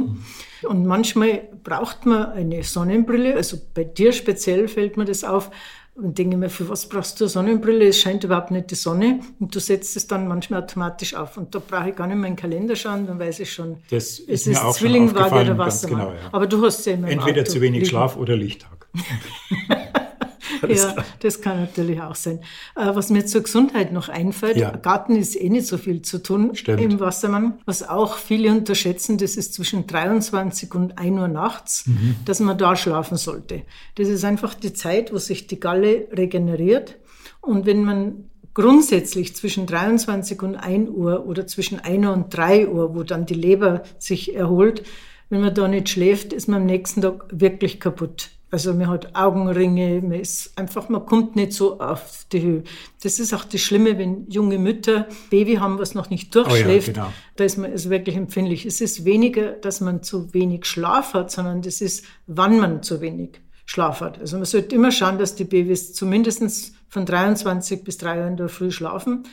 Mhm. 0.62 0.68
Und 0.68 0.86
manchmal 0.86 1.42
braucht 1.62 2.06
man 2.06 2.32
eine 2.32 2.62
Sonnenbrille, 2.62 3.34
also 3.34 3.56
bei 3.74 3.84
dir 3.84 4.12
speziell 4.12 4.68
fällt 4.68 4.96
mir 4.96 5.04
das 5.04 5.24
auf, 5.24 5.50
und 5.96 6.18
denke 6.18 6.36
mir, 6.36 6.50
für 6.50 6.68
was 6.68 6.88
brauchst 6.88 7.18
du 7.20 7.24
eine 7.24 7.30
Sonnenbrille? 7.30 7.86
Es 7.86 7.98
scheint 7.98 8.22
überhaupt 8.22 8.50
nicht 8.50 8.70
die 8.70 8.74
Sonne. 8.74 9.20
Und 9.40 9.54
du 9.54 9.60
setzt 9.60 9.96
es 9.96 10.06
dann 10.06 10.28
manchmal 10.28 10.62
automatisch 10.62 11.14
auf. 11.14 11.38
Und 11.38 11.54
da 11.54 11.58
brauche 11.58 11.88
ich 11.88 11.96
gar 11.96 12.06
nicht 12.06 12.18
meinen 12.18 12.36
Kalender 12.36 12.76
schauen, 12.76 13.06
dann 13.06 13.18
weiß 13.18 13.40
ich 13.40 13.52
schon, 13.52 13.78
das 13.88 14.18
ist 14.18 14.46
es 14.46 14.58
ist 14.58 14.74
Zwillingwaage 14.74 15.34
oder 15.36 15.58
Wassermann. 15.58 16.00
Genau, 16.00 16.12
ja. 16.12 16.20
Aber 16.32 16.46
du 16.46 16.62
hast 16.64 16.84
ja 16.84 16.92
immer 16.92 17.08
Entweder 17.08 17.46
zu 17.46 17.62
wenig 17.62 17.88
Schlaf 17.88 18.16
oder 18.16 18.36
Lichttag. 18.36 18.75
ja, 20.68 20.94
das 21.20 21.40
kann 21.40 21.60
natürlich 21.60 22.00
auch 22.00 22.14
sein. 22.14 22.40
Äh, 22.74 22.94
was 22.94 23.10
mir 23.10 23.26
zur 23.26 23.42
Gesundheit 23.42 23.92
noch 23.92 24.08
einfällt, 24.08 24.56
ja. 24.56 24.70
Garten 24.70 25.16
ist 25.16 25.40
eh 25.40 25.48
nicht 25.48 25.66
so 25.66 25.78
viel 25.78 26.02
zu 26.02 26.22
tun 26.22 26.54
Stimmt. 26.54 26.80
im 26.80 27.00
Wassermann. 27.00 27.58
Was 27.64 27.86
auch 27.86 28.16
viele 28.16 28.50
unterschätzen, 28.50 29.18
das 29.18 29.36
ist 29.36 29.54
zwischen 29.54 29.86
23 29.86 30.74
und 30.74 30.98
1 30.98 31.18
Uhr 31.18 31.28
nachts, 31.28 31.86
mhm. 31.86 32.16
dass 32.24 32.40
man 32.40 32.58
da 32.58 32.76
schlafen 32.76 33.16
sollte. 33.16 33.62
Das 33.96 34.08
ist 34.08 34.24
einfach 34.24 34.54
die 34.54 34.72
Zeit, 34.72 35.12
wo 35.12 35.18
sich 35.18 35.46
die 35.46 35.60
Galle 35.60 36.08
regeneriert. 36.12 36.96
Und 37.40 37.66
wenn 37.66 37.84
man 37.84 38.30
grundsätzlich 38.54 39.36
zwischen 39.36 39.66
23 39.66 40.42
und 40.42 40.56
1 40.56 40.88
Uhr 40.90 41.26
oder 41.26 41.46
zwischen 41.46 41.78
1 41.78 42.06
Uhr 42.06 42.12
und 42.12 42.34
3 42.34 42.68
Uhr, 42.68 42.94
wo 42.94 43.02
dann 43.02 43.26
die 43.26 43.34
Leber 43.34 43.82
sich 43.98 44.34
erholt, 44.34 44.82
wenn 45.28 45.40
man 45.40 45.54
da 45.54 45.68
nicht 45.68 45.88
schläft, 45.88 46.32
ist 46.32 46.48
man 46.48 46.62
am 46.62 46.66
nächsten 46.66 47.02
Tag 47.02 47.26
wirklich 47.30 47.80
kaputt. 47.80 48.30
Also 48.50 48.72
man 48.74 48.88
hat 48.88 49.16
Augenringe, 49.16 50.00
man 50.02 50.20
ist 50.20 50.56
einfach, 50.56 50.88
man 50.88 51.04
kommt 51.04 51.34
nicht 51.34 51.52
so 51.52 51.80
auf 51.80 52.26
die 52.30 52.42
Höhe. 52.42 52.62
Das 53.02 53.18
ist 53.18 53.34
auch 53.34 53.44
das 53.44 53.60
Schlimme, 53.60 53.98
wenn 53.98 54.30
junge 54.30 54.58
Mütter 54.58 55.08
Baby 55.30 55.56
haben, 55.56 55.78
was 55.80 55.94
noch 55.94 56.10
nicht 56.10 56.32
durchschläft. 56.34 56.88
Oh 56.88 56.92
ja, 56.92 57.04
genau. 57.06 57.12
Da 57.34 57.44
ist 57.44 57.58
man 57.58 57.72
ist 57.72 57.90
wirklich 57.90 58.16
empfindlich. 58.16 58.64
Es 58.64 58.80
ist 58.80 59.04
weniger, 59.04 59.52
dass 59.52 59.80
man 59.80 60.02
zu 60.02 60.32
wenig 60.32 60.64
Schlaf 60.64 61.12
hat, 61.14 61.32
sondern 61.32 61.60
das 61.62 61.80
ist, 61.80 62.04
wann 62.28 62.60
man 62.60 62.84
zu 62.84 63.00
wenig 63.00 63.40
Schlaf 63.64 64.00
hat. 64.00 64.20
Also 64.20 64.36
man 64.36 64.46
sollte 64.46 64.76
immer 64.76 64.92
schauen, 64.92 65.18
dass 65.18 65.34
die 65.34 65.44
Babys 65.44 65.92
zumindest 65.92 66.72
von 66.88 67.04
23 67.04 67.82
bis 67.82 67.98
3 67.98 68.20
Uhr 68.20 68.26
in 68.28 68.36
der 68.36 68.48
Früh 68.48 68.70
schlafen. 68.70 69.24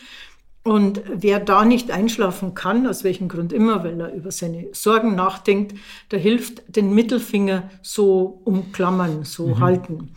Und 0.63 1.01
wer 1.13 1.41
da 1.41 1.65
nicht 1.65 1.91
einschlafen 1.91 2.53
kann, 2.53 2.87
aus 2.87 3.03
welchem 3.03 3.27
Grund 3.27 3.51
immer, 3.51 3.83
weil 3.83 3.99
er 3.99 4.13
über 4.13 4.31
seine 4.31 4.67
Sorgen 4.71 5.13
nachdenkt, 5.13 5.75
da 6.07 6.15
hilft 6.15 6.63
den 6.73 6.93
Mittelfinger 6.93 7.69
so 7.81 8.41
umklammern, 8.45 9.25
so 9.25 9.47
mhm. 9.47 9.59
halten. 9.59 10.15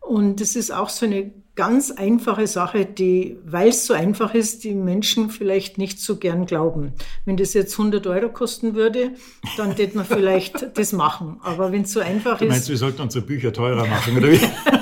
Und 0.00 0.40
das 0.40 0.54
ist 0.54 0.70
auch 0.70 0.88
so 0.88 1.04
eine 1.04 1.32
ganz 1.56 1.90
einfache 1.90 2.46
Sache, 2.46 2.86
die, 2.86 3.36
weil 3.44 3.70
es 3.70 3.84
so 3.84 3.92
einfach 3.92 4.32
ist, 4.32 4.62
die 4.62 4.74
Menschen 4.74 5.28
vielleicht 5.28 5.76
nicht 5.76 6.00
so 6.00 6.16
gern 6.16 6.46
glauben. 6.46 6.92
Wenn 7.24 7.36
das 7.36 7.52
jetzt 7.52 7.72
100 7.72 8.06
Euro 8.06 8.28
kosten 8.28 8.76
würde, 8.76 9.10
dann 9.56 9.72
hätte 9.76 9.96
man 9.96 10.06
vielleicht 10.06 10.78
das 10.78 10.92
machen. 10.92 11.40
Aber 11.42 11.72
wenn 11.72 11.82
es 11.82 11.92
so 11.92 11.98
einfach 11.98 12.38
du 12.38 12.46
meinst, 12.46 12.62
ist. 12.62 12.68
wir 12.68 12.76
sollten 12.76 13.02
unsere 13.02 13.26
Bücher 13.26 13.52
teurer 13.52 13.86
machen, 13.86 14.16
oder 14.16 14.30
wie? 14.30 14.38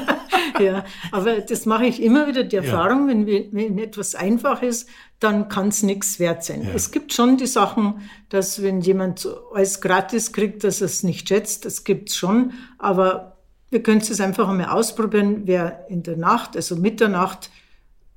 ja, 0.61 0.85
aber 1.13 1.41
das 1.41 1.67
mache 1.67 1.87
ich 1.87 2.03
immer 2.03 2.27
wieder 2.27 2.45
die 2.45 2.57
Erfahrung, 2.57 3.09
ja. 3.09 3.27
wenn, 3.27 3.53
wenn 3.53 3.79
etwas 3.79 4.15
einfach 4.15 4.63
ist, 4.63 4.89
dann 5.21 5.49
kann 5.49 5.69
es 5.69 5.83
nichts 5.83 6.19
wert 6.19 6.45
sein. 6.45 6.65
Ja. 6.65 6.71
Es 6.75 6.91
gibt 6.91 7.13
schon 7.13 7.37
die 7.37 7.47
Sachen, 7.47 8.03
dass 8.29 8.63
wenn 8.63 8.81
jemand 8.81 9.29
alles 9.55 9.81
gratis 9.81 10.33
kriegt, 10.33 10.65
dass 10.65 10.81
er 10.81 10.87
es 10.87 11.03
nicht 11.03 11.29
schätzt, 11.29 11.65
das 11.65 11.85
gibt's 11.85 12.17
schon, 12.17 12.53
aber 12.79 13.37
wir 13.71 13.83
können 13.83 14.01
es 14.01 14.21
einfach 14.21 14.49
einmal 14.49 14.69
ausprobieren, 14.69 15.43
wer 15.45 15.87
in 15.89 16.03
der 16.03 16.17
Nacht, 16.17 16.57
also 16.57 16.77
Mitternacht, 16.77 17.51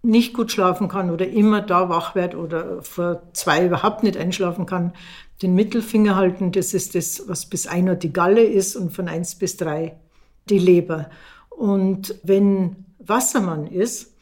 nicht 0.01 0.33
gut 0.33 0.51
schlafen 0.51 0.87
kann 0.87 1.09
oder 1.09 1.27
immer 1.27 1.61
da 1.61 1.89
wach 1.89 2.15
wird 2.15 2.33
oder 2.33 2.81
vor 2.83 3.23
zwei 3.33 3.65
überhaupt 3.65 4.03
nicht 4.03 4.15
einschlafen 4.15 4.65
kann, 4.65 4.93
den 5.41 5.55
Mittelfinger 5.55 6.15
halten, 6.15 6.51
das 6.51 6.73
ist 6.73 6.95
das, 6.95 7.23
was 7.27 7.45
bis 7.45 7.67
einer 7.67 7.95
die 7.95 8.13
Galle 8.13 8.43
ist 8.43 8.75
und 8.75 8.91
von 8.91 9.07
eins 9.07 9.35
bis 9.35 9.57
drei 9.57 9.97
die 10.49 10.59
Leber. 10.59 11.09
Und 11.59 12.15
wenn 12.23 12.85
Wassermann 12.99 13.67
ist, 13.67 14.15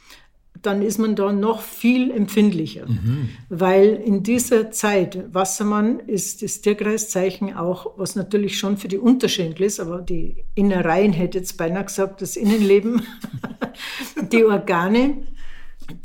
dann 0.64 0.82
ist 0.82 0.98
man 0.98 1.16
da 1.16 1.32
noch 1.32 1.62
viel 1.62 2.10
empfindlicher, 2.10 2.88
mhm. 2.88 3.30
weil 3.48 3.94
in 3.94 4.24
dieser 4.24 4.72
Zeit, 4.72 5.32
Wassermann 5.32 6.00
ist 6.00 6.42
das 6.42 6.62
Tierkreiszeichen 6.62 7.56
auch, 7.56 7.92
was 7.96 8.16
natürlich 8.16 8.58
schon 8.58 8.78
für 8.78 8.88
die 8.88 8.98
Unterschenkel 8.98 9.68
ist, 9.68 9.80
aber 9.80 10.02
die 10.02 10.46
Innereien 10.56 11.14
hätte 11.14 11.38
jetzt 11.38 11.58
beinahe 11.58 11.86
gesagt, 11.86 12.24
das 12.24 12.38
Innenleben, 12.38 13.04
die 14.32 14.44
Organe, 14.44 15.28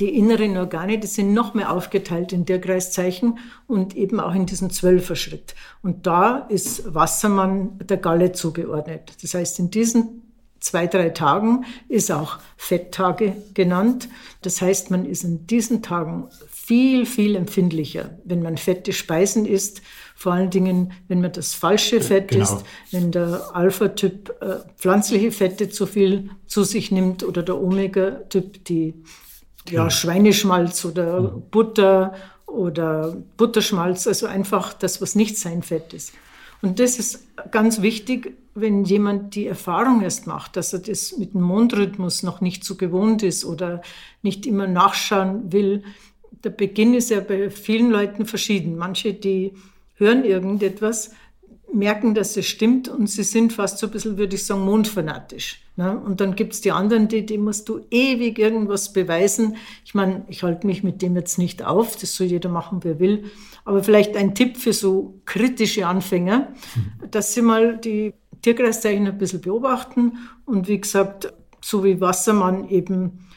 die 0.00 0.14
inneren 0.14 0.58
Organe, 0.58 0.98
die 0.98 1.06
sind 1.06 1.32
noch 1.32 1.54
mehr 1.54 1.72
aufgeteilt 1.72 2.34
in 2.34 2.44
Tierkreiszeichen 2.44 3.38
und 3.66 3.96
eben 3.96 4.20
auch 4.20 4.34
in 4.34 4.44
diesen 4.44 4.68
Zwölfer-Schritt. 4.68 5.54
Und 5.80 6.06
da 6.06 6.36
ist 6.36 6.94
Wassermann 6.94 7.78
der 7.78 7.96
Galle 7.96 8.32
zugeordnet. 8.32 9.14
Das 9.22 9.32
heißt, 9.32 9.58
in 9.60 9.70
diesen 9.70 10.31
zwei, 10.62 10.86
drei 10.86 11.10
Tagen 11.10 11.64
ist 11.88 12.10
auch 12.10 12.38
Fetttage 12.56 13.36
genannt. 13.52 14.08
Das 14.42 14.62
heißt, 14.62 14.90
man 14.90 15.04
ist 15.04 15.24
in 15.24 15.46
diesen 15.46 15.82
Tagen 15.82 16.28
viel, 16.50 17.04
viel 17.04 17.34
empfindlicher, 17.34 18.16
wenn 18.24 18.42
man 18.42 18.56
fette 18.56 18.92
Speisen 18.92 19.44
isst. 19.44 19.82
Vor 20.14 20.32
allen 20.32 20.50
Dingen, 20.50 20.92
wenn 21.08 21.20
man 21.20 21.32
das 21.32 21.52
falsche 21.52 22.00
Fett 22.00 22.28
genau. 22.28 22.44
isst, 22.44 22.64
wenn 22.92 23.10
der 23.10 23.50
Alpha-Typ 23.54 24.36
äh, 24.40 24.58
pflanzliche 24.76 25.32
Fette 25.32 25.68
zu 25.68 25.86
viel 25.86 26.30
zu 26.46 26.62
sich 26.62 26.92
nimmt 26.92 27.24
oder 27.24 27.42
der 27.42 27.60
Omega-Typ 27.60 28.64
die 28.64 28.94
ja, 29.68 29.90
Schweineschmalz 29.90 30.84
oder 30.84 31.20
mhm. 31.20 31.42
Butter 31.50 32.14
oder 32.46 33.16
Butterschmalz, 33.36 34.06
also 34.06 34.26
einfach 34.26 34.72
das, 34.72 35.02
was 35.02 35.16
nicht 35.16 35.38
sein 35.38 35.62
Fett 35.62 35.92
ist. 35.92 36.12
Und 36.62 36.78
das 36.78 36.98
ist 36.98 37.26
ganz 37.50 37.82
wichtig, 37.82 38.36
wenn 38.54 38.84
jemand 38.84 39.34
die 39.34 39.46
Erfahrung 39.46 40.02
erst 40.02 40.26
macht, 40.26 40.56
dass 40.56 40.72
er 40.72 40.78
das 40.78 41.18
mit 41.18 41.34
dem 41.34 41.42
Mondrhythmus 41.42 42.22
noch 42.22 42.40
nicht 42.40 42.64
so 42.64 42.76
gewohnt 42.76 43.22
ist 43.22 43.44
oder 43.44 43.82
nicht 44.22 44.46
immer 44.46 44.68
nachschauen 44.68 45.52
will. 45.52 45.82
Der 46.44 46.50
Beginn 46.50 46.94
ist 46.94 47.10
ja 47.10 47.20
bei 47.20 47.50
vielen 47.50 47.90
Leuten 47.90 48.26
verschieden. 48.26 48.76
Manche, 48.76 49.12
die 49.12 49.52
hören 49.96 50.24
irgendetwas, 50.24 51.12
merken, 51.72 52.14
dass 52.14 52.36
es 52.36 52.46
stimmt 52.46 52.88
und 52.88 53.08
sie 53.08 53.22
sind 53.22 53.52
fast 53.52 53.78
so 53.78 53.86
ein 53.86 53.92
bisschen, 53.92 54.18
würde 54.18 54.36
ich 54.36 54.44
sagen, 54.44 54.64
mondfanatisch. 54.64 55.62
Ne? 55.76 55.98
Und 55.98 56.20
dann 56.20 56.36
gibt's 56.36 56.60
die 56.60 56.72
anderen, 56.72 57.08
die, 57.08 57.24
die 57.24 57.38
musst 57.38 57.68
du 57.68 57.80
ewig 57.90 58.38
irgendwas 58.38 58.92
beweisen. 58.92 59.56
Ich 59.84 59.94
meine, 59.94 60.24
ich 60.28 60.42
halte 60.42 60.66
mich 60.66 60.82
mit 60.82 61.00
dem 61.00 61.16
jetzt 61.16 61.38
nicht 61.38 61.64
auf, 61.64 61.96
das 61.96 62.14
soll 62.14 62.26
jeder 62.26 62.50
machen, 62.50 62.80
wer 62.82 62.98
will. 62.98 63.24
Aber 63.64 63.82
vielleicht 63.82 64.16
ein 64.16 64.34
Tipp 64.34 64.56
für 64.56 64.72
so 64.72 65.20
kritische 65.24 65.86
Anfänger, 65.86 66.48
mhm. 66.74 67.10
dass 67.10 67.32
sie 67.32 67.42
mal 67.42 67.78
die 67.78 68.12
Tierkreiszeichen 68.42 69.06
ein 69.06 69.18
bisschen 69.18 69.40
beobachten 69.40 70.18
und 70.44 70.68
wie 70.68 70.80
gesagt, 70.80 71.32
so 71.64 71.84
wie 71.84 72.00
Wassermann 72.00 72.68
eben 72.68 73.28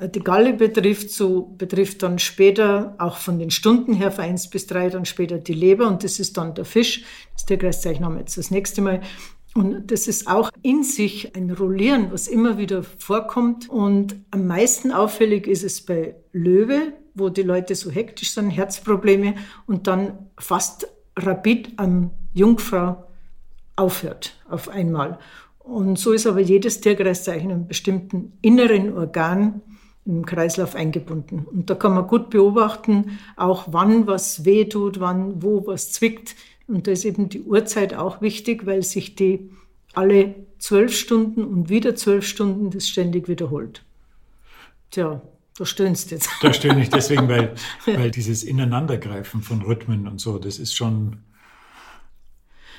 die 0.00 0.20
Galle 0.20 0.54
betrifft, 0.54 1.10
so 1.10 1.42
betrifft 1.42 2.02
dann 2.02 2.18
später 2.18 2.94
auch 2.98 3.16
von 3.16 3.38
den 3.38 3.50
Stunden 3.50 3.94
her 3.94 4.10
von 4.10 4.24
eins 4.24 4.48
bis 4.50 4.66
drei 4.66 4.88
dann 4.88 5.04
später 5.04 5.38
die 5.38 5.54
Leber 5.54 5.86
und 5.86 6.04
das 6.04 6.18
ist 6.18 6.36
dann 6.36 6.54
der 6.54 6.64
Fisch. 6.64 7.04
Das 7.34 7.46
Tierkreiszeichen 7.46 8.04
haben 8.04 8.14
wir 8.14 8.20
jetzt 8.20 8.36
das 8.36 8.50
nächste 8.50 8.82
Mal. 8.82 9.00
Und 9.54 9.92
das 9.92 10.08
ist 10.08 10.26
auch 10.26 10.50
in 10.62 10.82
sich 10.82 11.36
ein 11.36 11.50
Rollieren, 11.50 12.10
was 12.10 12.26
immer 12.26 12.58
wieder 12.58 12.82
vorkommt. 12.82 13.70
Und 13.70 14.16
am 14.32 14.48
meisten 14.48 14.90
auffällig 14.90 15.46
ist 15.46 15.62
es 15.62 15.80
bei 15.80 16.16
Löwe, 16.32 16.92
wo 17.14 17.28
die 17.28 17.42
Leute 17.42 17.76
so 17.76 17.90
hektisch 17.90 18.34
sind, 18.34 18.50
Herzprobleme 18.50 19.36
und 19.66 19.86
dann 19.86 20.30
fast 20.38 20.88
rapid 21.16 21.74
am 21.76 22.10
Jungfrau 22.32 23.04
aufhört 23.76 24.34
auf 24.48 24.68
einmal. 24.68 25.20
Und 25.60 25.98
so 26.00 26.12
ist 26.12 26.26
aber 26.26 26.40
jedes 26.40 26.80
Tierkreiszeichen 26.80 27.50
in 27.50 27.56
einem 27.56 27.66
bestimmten 27.68 28.36
inneren 28.42 28.92
Organ 28.96 29.62
im 30.06 30.26
Kreislauf 30.26 30.74
eingebunden. 30.74 31.46
Und 31.50 31.70
da 31.70 31.74
kann 31.74 31.94
man 31.94 32.06
gut 32.06 32.30
beobachten, 32.30 33.18
auch 33.36 33.68
wann 33.70 34.06
was 34.06 34.44
weh 34.44 34.66
tut, 34.66 35.00
wann 35.00 35.42
wo 35.42 35.66
was 35.66 35.92
zwickt. 35.92 36.36
Und 36.66 36.86
da 36.86 36.92
ist 36.92 37.04
eben 37.04 37.28
die 37.28 37.42
Uhrzeit 37.42 37.94
auch 37.94 38.20
wichtig, 38.20 38.66
weil 38.66 38.82
sich 38.82 39.14
die 39.14 39.50
alle 39.94 40.34
zwölf 40.58 40.94
Stunden 40.94 41.44
und 41.44 41.68
wieder 41.68 41.94
zwölf 41.94 42.26
Stunden 42.26 42.70
das 42.70 42.88
ständig 42.88 43.28
wiederholt. 43.28 43.84
Tja, 44.90 45.22
da 45.56 45.66
stöhnst 45.66 46.10
jetzt. 46.10 46.28
Da 46.42 46.52
stöhne 46.52 46.82
ich 46.82 46.90
deswegen, 46.90 47.28
weil, 47.28 47.54
weil 47.86 48.10
dieses 48.10 48.42
Ineinandergreifen 48.42 49.40
von 49.42 49.62
Rhythmen 49.62 50.08
und 50.08 50.20
so, 50.20 50.38
das 50.38 50.58
ist 50.58 50.74
schon 50.74 51.18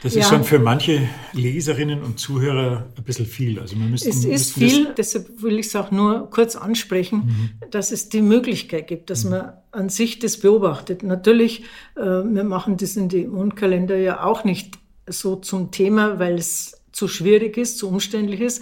das 0.03 0.13
ja. 0.13 0.21
ist 0.21 0.29
schon 0.29 0.43
für 0.43 0.59
manche 0.59 1.07
Leserinnen 1.33 2.03
und 2.03 2.19
Zuhörer 2.19 2.87
ein 2.95 3.03
bisschen 3.03 3.25
viel. 3.25 3.59
Also 3.59 3.75
wir 3.77 3.85
müssten, 3.85 4.09
es 4.09 4.25
ist 4.25 4.53
viel, 4.53 4.93
deshalb 4.95 5.41
will 5.41 5.59
ich 5.59 5.67
es 5.67 5.75
auch 5.75 5.91
nur 5.91 6.29
kurz 6.29 6.55
ansprechen, 6.55 7.17
mhm. 7.61 7.69
dass 7.71 7.91
es 7.91 8.09
die 8.09 8.21
Möglichkeit 8.21 8.87
gibt, 8.87 9.09
dass 9.09 9.23
mhm. 9.23 9.31
man 9.31 9.53
an 9.71 9.89
sich 9.89 10.19
das 10.19 10.37
beobachtet. 10.37 11.03
Natürlich, 11.03 11.63
äh, 11.95 12.01
wir 12.01 12.43
machen 12.43 12.77
das 12.77 12.95
in 12.95 13.09
die 13.09 13.25
Mondkalender 13.25 13.97
ja 13.97 14.23
auch 14.23 14.43
nicht 14.43 14.77
so 15.07 15.35
zum 15.35 15.71
Thema, 15.71 16.19
weil 16.19 16.35
es 16.35 16.81
zu 16.91 17.07
schwierig 17.07 17.57
ist, 17.57 17.77
zu 17.77 17.87
umständlich 17.87 18.41
ist. 18.41 18.61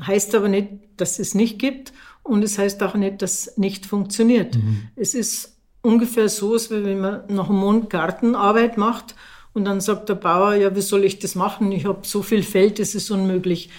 Heißt 0.00 0.34
aber 0.34 0.48
nicht, 0.48 0.68
dass 0.96 1.18
es 1.18 1.34
nicht 1.34 1.58
gibt 1.58 1.92
und 2.22 2.42
es 2.42 2.58
heißt 2.58 2.82
auch 2.82 2.94
nicht, 2.94 3.22
dass 3.22 3.48
es 3.48 3.58
nicht 3.58 3.86
funktioniert. 3.86 4.56
Mhm. 4.56 4.88
Es 4.96 5.14
ist 5.14 5.56
ungefähr 5.82 6.28
so, 6.28 6.54
als 6.54 6.70
wenn 6.70 7.00
man 7.00 7.22
nach 7.28 7.46
dem 7.46 7.56
Mond 7.56 7.90
Gartenarbeit 7.90 8.76
macht 8.76 9.14
und 9.56 9.64
dann 9.64 9.80
sagt 9.80 10.08
der 10.10 10.14
Bauer, 10.14 10.54
ja, 10.54 10.76
wie 10.76 10.82
soll 10.82 11.04
ich 11.04 11.18
das 11.18 11.34
machen? 11.34 11.72
Ich 11.72 11.86
habe 11.86 12.06
so 12.06 12.22
viel 12.22 12.42
Feld, 12.42 12.78
es 12.78 12.94
ist 12.94 13.10
unmöglich. 13.10 13.70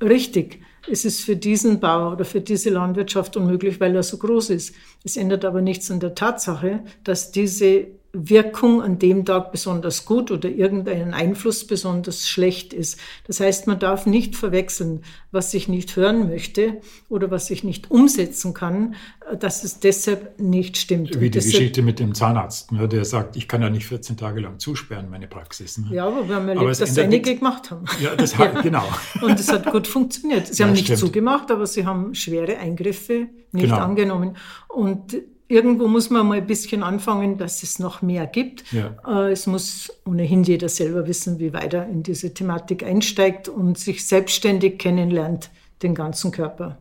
Richtig, 0.00 0.60
es 0.90 1.04
ist 1.04 1.22
für 1.22 1.36
diesen 1.36 1.80
Bauer 1.80 2.12
oder 2.12 2.24
für 2.24 2.40
diese 2.40 2.70
Landwirtschaft 2.70 3.36
unmöglich, 3.36 3.80
weil 3.80 3.96
er 3.96 4.02
so 4.02 4.18
groß 4.18 4.50
ist. 4.50 4.74
Es 5.04 5.16
ändert 5.16 5.44
aber 5.44 5.62
nichts 5.62 5.90
an 5.90 6.00
der 6.00 6.14
Tatsache, 6.14 6.84
dass 7.02 7.32
diese 7.32 7.86
Wirkung 8.14 8.82
an 8.82 8.98
dem 8.98 9.24
Tag 9.24 9.52
besonders 9.52 10.04
gut 10.04 10.30
oder 10.30 10.48
irgendeinen 10.48 11.14
Einfluss 11.14 11.66
besonders 11.66 12.28
schlecht 12.28 12.74
ist. 12.74 12.98
Das 13.26 13.40
heißt, 13.40 13.66
man 13.66 13.78
darf 13.78 14.04
nicht 14.04 14.36
verwechseln, 14.36 15.02
was 15.30 15.54
ich 15.54 15.66
nicht 15.66 15.96
hören 15.96 16.28
möchte 16.28 16.82
oder 17.08 17.30
was 17.30 17.50
ich 17.50 17.64
nicht 17.64 17.90
umsetzen 17.90 18.52
kann, 18.52 18.96
dass 19.38 19.64
es 19.64 19.80
deshalb 19.80 20.38
nicht 20.38 20.76
stimmt. 20.76 21.18
Wie 21.20 21.30
die 21.30 21.30
deshalb, 21.30 21.52
Geschichte 21.54 21.80
mit 21.80 22.00
dem 22.00 22.14
Zahnarzt, 22.14 22.70
ne, 22.72 22.86
der 22.86 23.06
sagt, 23.06 23.36
ich 23.36 23.48
kann 23.48 23.62
ja 23.62 23.70
nicht 23.70 23.86
14 23.86 24.18
Tage 24.18 24.40
lang 24.40 24.58
zusperren, 24.58 25.08
meine 25.08 25.26
Praxis. 25.26 25.78
Ne? 25.78 25.86
Ja, 25.92 26.06
aber 26.06 26.28
wir 26.28 26.34
haben 26.34 26.48
erlebt, 26.48 26.80
dass 26.80 26.98
einige 26.98 27.34
gemacht 27.34 27.70
haben. 27.70 27.86
Ja, 27.98 28.14
das 28.14 28.36
hat, 28.36 28.54
ja. 28.56 28.60
genau. 28.60 28.84
Und 29.22 29.40
es 29.40 29.50
hat 29.50 29.70
gut 29.72 29.86
funktioniert. 29.86 30.48
Sie 30.48 30.54
ja, 30.60 30.66
haben 30.66 30.72
nicht 30.72 30.84
stimmt. 30.84 30.98
zugemacht, 30.98 31.50
aber 31.50 31.66
sie 31.66 31.86
haben 31.86 32.14
schwere 32.14 32.58
Eingriffe 32.58 33.28
nicht 33.52 33.64
genau. 33.64 33.78
angenommen. 33.78 34.36
Und 34.68 35.16
irgendwo 35.52 35.86
muss 35.86 36.08
man 36.08 36.26
mal 36.26 36.38
ein 36.38 36.46
bisschen 36.46 36.82
anfangen, 36.82 37.36
dass 37.36 37.62
es 37.62 37.78
noch 37.78 38.00
mehr 38.00 38.26
gibt. 38.26 38.64
Ja. 38.72 38.96
Äh, 39.06 39.32
es 39.32 39.46
muss 39.46 39.92
ohnehin 40.06 40.42
jeder 40.42 40.68
selber 40.68 41.06
wissen, 41.06 41.38
wie 41.38 41.52
weit 41.52 41.74
er 41.74 41.86
in 41.86 42.02
diese 42.02 42.32
Thematik 42.32 42.82
einsteigt 42.82 43.48
und 43.48 43.78
sich 43.78 44.06
selbstständig 44.06 44.78
kennenlernt, 44.78 45.50
den 45.82 45.94
ganzen 45.94 46.32
Körper. 46.32 46.78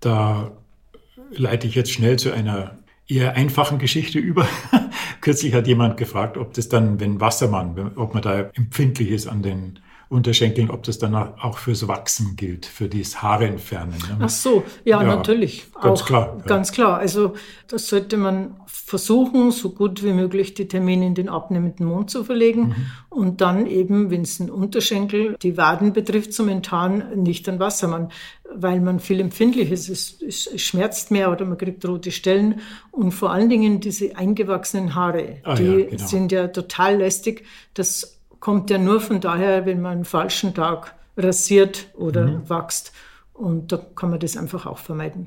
Da 0.00 0.50
leite 1.30 1.68
ich 1.68 1.76
jetzt 1.76 1.92
schnell 1.92 2.18
zu 2.18 2.32
einer 2.32 2.76
eher 3.08 3.36
einfachen 3.36 3.78
Geschichte 3.78 4.18
über. 4.18 4.48
Kürzlich 5.20 5.54
hat 5.54 5.68
jemand 5.68 5.96
gefragt, 5.96 6.36
ob 6.36 6.54
das 6.54 6.68
dann, 6.68 6.98
wenn 6.98 7.20
Wassermann, 7.20 7.92
ob 7.94 8.14
man 8.14 8.22
da 8.22 8.50
empfindlich 8.54 9.10
ist 9.10 9.28
an 9.28 9.42
den 9.42 9.78
Unterschenkeln, 10.08 10.70
ob 10.70 10.84
das 10.84 10.98
dann 10.98 11.14
auch 11.14 11.58
fürs 11.58 11.88
Wachsen 11.88 12.36
gilt, 12.36 12.64
für 12.64 12.88
das 12.88 13.22
Haare 13.22 13.46
entfernen. 13.46 13.98
Ne? 14.08 14.18
Ach 14.20 14.28
so, 14.28 14.62
ja, 14.84 15.02
ja 15.02 15.16
natürlich. 15.16 15.66
Ganz 15.80 16.02
auch, 16.02 16.06
klar. 16.06 16.36
Ja. 16.38 16.44
Ganz 16.44 16.70
klar. 16.70 16.98
Also 16.98 17.34
das 17.66 17.88
sollte 17.88 18.16
man 18.16 18.54
versuchen, 18.66 19.50
so 19.50 19.70
gut 19.70 20.04
wie 20.04 20.12
möglich 20.12 20.54
die 20.54 20.68
Termine 20.68 21.06
in 21.06 21.16
den 21.16 21.28
abnehmenden 21.28 21.86
Mond 21.86 22.08
zu 22.08 22.22
verlegen 22.22 22.68
mhm. 22.68 22.74
und 23.08 23.40
dann 23.40 23.66
eben, 23.66 24.12
wenn 24.12 24.22
es 24.22 24.38
den 24.38 24.48
Unterschenkel, 24.48 25.36
die 25.42 25.56
Waden 25.56 25.92
betrifft, 25.92 26.32
zum 26.32 26.48
Enttarn 26.48 27.20
nicht 27.20 27.48
an 27.48 27.58
Wassermann, 27.58 28.12
weil 28.54 28.80
man 28.80 29.00
viel 29.00 29.18
empfindlich 29.18 29.72
ist. 29.72 29.88
Es, 29.88 30.22
es, 30.22 30.62
schmerzt 30.62 31.10
mehr 31.10 31.32
oder 31.32 31.44
man 31.44 31.58
kriegt 31.58 31.84
rote 31.84 32.12
Stellen 32.12 32.60
und 32.92 33.10
vor 33.10 33.32
allen 33.32 33.48
Dingen 33.48 33.80
diese 33.80 34.16
eingewachsenen 34.16 34.94
Haare, 34.94 35.38
ah, 35.42 35.56
die 35.56 35.64
ja, 35.64 35.86
genau. 35.86 36.06
sind 36.06 36.30
ja 36.30 36.46
total 36.46 36.98
lästig. 36.98 37.44
Das 37.74 38.15
kommt 38.46 38.70
ja 38.70 38.78
nur 38.78 39.00
von 39.00 39.20
daher, 39.20 39.66
wenn 39.66 39.80
man 39.80 39.90
einen 39.90 40.04
falschen 40.04 40.54
Tag 40.54 40.94
rasiert 41.16 41.88
oder 41.96 42.28
mhm. 42.28 42.48
wächst. 42.48 42.92
Und 43.32 43.72
da 43.72 43.78
kann 43.96 44.10
man 44.10 44.20
das 44.20 44.36
einfach 44.36 44.66
auch 44.66 44.78
vermeiden. 44.78 45.26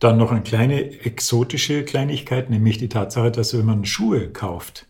Dann 0.00 0.18
noch 0.18 0.32
eine 0.32 0.42
kleine 0.42 1.04
exotische 1.04 1.84
Kleinigkeit, 1.84 2.50
nämlich 2.50 2.78
die 2.78 2.88
Tatsache, 2.88 3.30
dass 3.30 3.56
wenn 3.56 3.64
man 3.64 3.84
Schuhe 3.84 4.28
kauft 4.28 4.88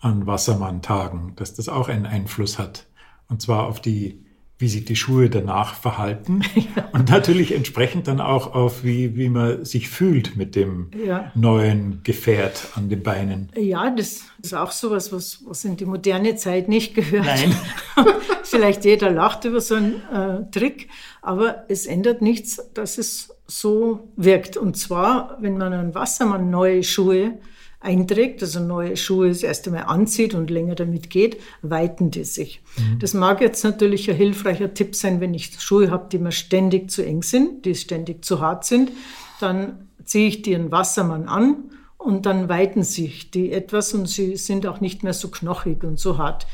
an 0.00 0.26
Wassermann-Tagen, 0.26 1.34
dass 1.36 1.52
das 1.52 1.68
auch 1.68 1.90
einen 1.90 2.06
Einfluss 2.06 2.58
hat. 2.58 2.86
Und 3.28 3.42
zwar 3.42 3.66
auf 3.66 3.82
die 3.82 4.24
wie 4.62 4.68
sich 4.68 4.84
die 4.84 4.96
Schuhe 4.96 5.28
danach 5.28 5.74
verhalten 5.74 6.42
ja. 6.54 6.88
und 6.92 7.10
natürlich 7.10 7.52
entsprechend 7.52 8.08
dann 8.08 8.20
auch 8.20 8.54
auf, 8.54 8.84
wie, 8.84 9.16
wie 9.16 9.28
man 9.28 9.64
sich 9.64 9.90
fühlt 9.90 10.36
mit 10.36 10.56
dem 10.56 10.90
ja. 11.04 11.30
neuen 11.34 12.00
Gefährt 12.04 12.68
an 12.76 12.88
den 12.88 13.02
Beinen. 13.02 13.50
Ja, 13.56 13.90
das 13.90 14.22
ist 14.40 14.54
auch 14.54 14.70
sowas, 14.70 15.12
was, 15.12 15.40
was 15.44 15.64
in 15.64 15.76
die 15.76 15.84
moderne 15.84 16.36
Zeit 16.36 16.68
nicht 16.68 16.94
gehört. 16.94 17.26
Nein. 17.26 17.54
Vielleicht 18.44 18.84
jeder 18.84 19.10
lacht 19.10 19.44
über 19.44 19.60
so 19.60 19.74
einen 19.74 20.02
äh, 20.12 20.50
Trick, 20.50 20.88
aber 21.20 21.64
es 21.68 21.86
ändert 21.86 22.22
nichts, 22.22 22.70
dass 22.72 22.98
es 22.98 23.34
so 23.46 24.08
wirkt. 24.16 24.56
Und 24.56 24.76
zwar, 24.76 25.38
wenn 25.40 25.58
man 25.58 25.72
an 25.72 25.94
Wassermann 25.94 26.50
neue 26.50 26.82
Schuhe 26.82 27.38
einträgt, 27.82 28.42
also 28.42 28.60
neue 28.60 28.96
Schuhe 28.96 29.28
das 29.28 29.42
erste 29.42 29.70
Mal 29.70 29.82
anzieht 29.82 30.34
und 30.34 30.50
länger 30.50 30.74
damit 30.74 31.10
geht, 31.10 31.40
weiten 31.62 32.10
die 32.10 32.24
sich. 32.24 32.62
Mhm. 32.76 32.98
Das 33.00 33.14
mag 33.14 33.40
jetzt 33.40 33.64
natürlich 33.64 34.10
ein 34.10 34.16
hilfreicher 34.16 34.72
Tipp 34.72 34.94
sein, 34.94 35.20
wenn 35.20 35.34
ich 35.34 35.60
Schuhe 35.60 35.90
habe, 35.90 36.08
die 36.10 36.18
mir 36.18 36.32
ständig 36.32 36.90
zu 36.90 37.04
eng 37.04 37.22
sind, 37.22 37.64
die 37.64 37.74
ständig 37.74 38.24
zu 38.24 38.40
hart 38.40 38.64
sind, 38.64 38.92
dann 39.40 39.88
ziehe 40.04 40.28
ich 40.28 40.42
die 40.42 40.52
in 40.52 40.70
Wassermann 40.70 41.28
an 41.28 41.70
und 41.98 42.26
dann 42.26 42.48
weiten 42.48 42.82
sich 42.82 43.30
die 43.30 43.52
etwas 43.52 43.94
und 43.94 44.08
sie 44.08 44.36
sind 44.36 44.66
auch 44.66 44.80
nicht 44.80 45.02
mehr 45.02 45.14
so 45.14 45.28
knochig 45.28 45.84
und 45.84 45.98
so 45.98 46.18
hart. 46.18 46.46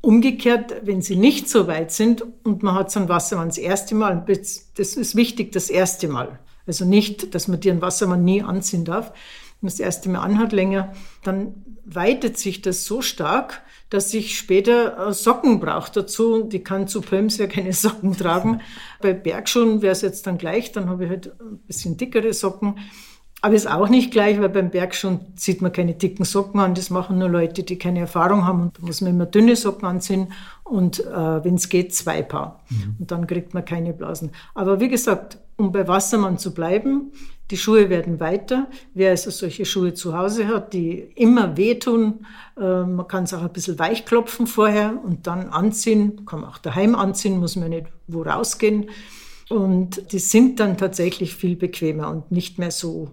Umgekehrt, 0.00 0.74
wenn 0.82 1.00
sie 1.00 1.16
nicht 1.16 1.48
so 1.48 1.66
weit 1.66 1.90
sind 1.90 2.24
und 2.42 2.62
man 2.62 2.74
hat 2.74 2.90
so 2.90 3.00
ein 3.00 3.08
Wassermann 3.08 3.48
das 3.48 3.58
erste 3.58 3.94
Mal, 3.94 4.24
das 4.26 4.96
ist 4.96 5.16
wichtig, 5.16 5.52
das 5.52 5.70
erste 5.70 6.08
Mal. 6.08 6.38
Also 6.66 6.84
nicht, 6.84 7.34
dass 7.34 7.48
man 7.48 7.60
dir 7.60 7.72
einen 7.72 7.82
Wassermann 7.82 8.24
nie 8.24 8.42
anziehen 8.42 8.84
darf, 8.84 9.12
das 9.66 9.80
erste 9.80 10.08
Mal 10.08 10.20
anhat 10.20 10.52
länger, 10.52 10.92
dann 11.22 11.54
weitet 11.84 12.38
sich 12.38 12.62
das 12.62 12.84
so 12.84 13.02
stark, 13.02 13.62
dass 13.90 14.12
ich 14.14 14.36
später 14.36 15.08
äh, 15.08 15.12
Socken 15.12 15.60
brauche 15.60 15.92
dazu. 15.92 16.42
Die 16.42 16.64
kann 16.64 16.88
zu 16.88 17.00
Pöms 17.00 17.38
ja 17.38 17.46
keine 17.46 17.72
Socken 17.74 18.16
tragen. 18.16 18.60
Bei 19.00 19.12
Bergschuhen 19.12 19.82
wäre 19.82 19.92
es 19.92 20.02
jetzt 20.02 20.26
dann 20.26 20.38
gleich, 20.38 20.72
dann 20.72 20.88
habe 20.88 21.04
ich 21.04 21.10
halt 21.10 21.40
ein 21.40 21.58
bisschen 21.66 21.96
dickere 21.96 22.32
Socken. 22.32 22.78
Aber 23.40 23.54
ist 23.54 23.70
auch 23.70 23.90
nicht 23.90 24.10
gleich, 24.10 24.40
weil 24.40 24.48
beim 24.48 24.70
Bergschuhen 24.70 25.20
zieht 25.36 25.60
man 25.60 25.70
keine 25.70 25.92
dicken 25.92 26.24
Socken 26.24 26.60
an. 26.60 26.74
Das 26.74 26.88
machen 26.88 27.18
nur 27.18 27.28
Leute, 27.28 27.62
die 27.62 27.76
keine 27.76 28.00
Erfahrung 28.00 28.46
haben. 28.46 28.62
Und 28.62 28.78
da 28.78 28.86
muss 28.86 29.02
man 29.02 29.10
immer 29.10 29.26
dünne 29.26 29.54
Socken 29.54 29.86
anziehen 29.86 30.32
und 30.62 31.00
äh, 31.00 31.44
wenn 31.44 31.56
es 31.56 31.68
geht, 31.68 31.94
zwei 31.94 32.22
Paar. 32.22 32.64
Mhm. 32.70 32.96
Und 33.00 33.10
dann 33.10 33.26
kriegt 33.26 33.52
man 33.52 33.62
keine 33.66 33.92
Blasen. 33.92 34.30
Aber 34.54 34.80
wie 34.80 34.88
gesagt, 34.88 35.38
um 35.56 35.72
bei 35.72 35.86
Wassermann 35.86 36.38
zu 36.38 36.54
bleiben, 36.54 37.12
die 37.50 37.56
Schuhe 37.56 37.90
werden 37.90 38.20
weiter. 38.20 38.68
Wer 38.94 39.10
also 39.10 39.30
solche 39.30 39.66
Schuhe 39.66 39.92
zu 39.92 40.16
Hause 40.16 40.48
hat, 40.48 40.72
die 40.72 40.98
immer 41.14 41.56
wehtun, 41.56 42.24
äh, 42.58 42.84
man 42.84 43.06
kann 43.06 43.24
es 43.24 43.34
auch 43.34 43.42
ein 43.42 43.52
bisschen 43.52 43.78
weichklopfen 43.78 44.46
vorher 44.46 44.98
und 45.04 45.26
dann 45.26 45.50
anziehen, 45.50 46.24
kann 46.24 46.40
man 46.40 46.50
auch 46.50 46.58
daheim 46.58 46.94
anziehen, 46.94 47.38
muss 47.38 47.56
man 47.56 47.70
nicht 47.70 47.86
wo 48.06 48.22
rausgehen. 48.22 48.88
Und 49.50 50.12
die 50.12 50.18
sind 50.18 50.58
dann 50.58 50.78
tatsächlich 50.78 51.34
viel 51.34 51.54
bequemer 51.54 52.10
und 52.10 52.32
nicht 52.32 52.58
mehr 52.58 52.70
so. 52.70 53.10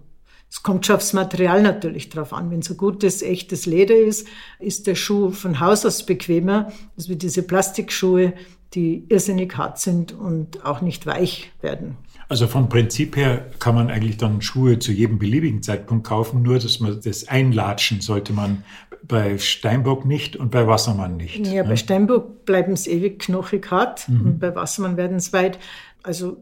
Es 0.50 0.62
kommt 0.62 0.86
schon 0.86 0.96
aufs 0.96 1.12
Material 1.12 1.62
natürlich 1.62 2.08
drauf 2.08 2.32
an. 2.32 2.50
Wenn 2.50 2.60
es 2.60 2.70
ein 2.70 2.76
gutes, 2.76 3.22
echtes 3.22 3.64
Leder 3.66 3.96
ist, 3.96 4.26
ist 4.58 4.86
der 4.86 4.94
Schuh 4.94 5.30
von 5.30 5.60
Haus 5.60 5.84
aus 5.84 6.04
bequemer, 6.04 6.72
als 6.96 7.08
wie 7.08 7.16
diese 7.16 7.42
Plastikschuhe, 7.42 8.34
die 8.74 9.04
irrsinnig 9.08 9.56
hart 9.56 9.78
sind 9.78 10.12
und 10.12 10.64
auch 10.64 10.80
nicht 10.80 11.06
weich 11.06 11.52
werden. 11.60 11.96
Also 12.32 12.46
vom 12.46 12.70
Prinzip 12.70 13.16
her 13.16 13.44
kann 13.58 13.74
man 13.74 13.90
eigentlich 13.90 14.16
dann 14.16 14.40
Schuhe 14.40 14.78
zu 14.78 14.90
jedem 14.90 15.18
beliebigen 15.18 15.62
Zeitpunkt 15.62 16.06
kaufen, 16.06 16.40
nur 16.40 16.58
dass 16.58 16.80
man 16.80 16.98
das 16.98 17.28
Einlatschen 17.28 18.00
sollte 18.00 18.32
man 18.32 18.64
bei 19.02 19.36
Steinbock 19.36 20.06
nicht 20.06 20.36
und 20.36 20.50
bei 20.50 20.66
Wassermann 20.66 21.18
nicht. 21.18 21.46
Ja, 21.46 21.62
ne? 21.62 21.68
bei 21.68 21.76
Steinbock 21.76 22.46
bleiben 22.46 22.72
es 22.72 22.86
ewig 22.86 23.18
knochig 23.18 23.70
hart 23.70 24.08
mhm. 24.08 24.20
und 24.22 24.38
bei 24.38 24.54
Wassermann 24.54 24.96
werden 24.96 25.18
es 25.18 25.34
weit. 25.34 25.58
Also 26.02 26.38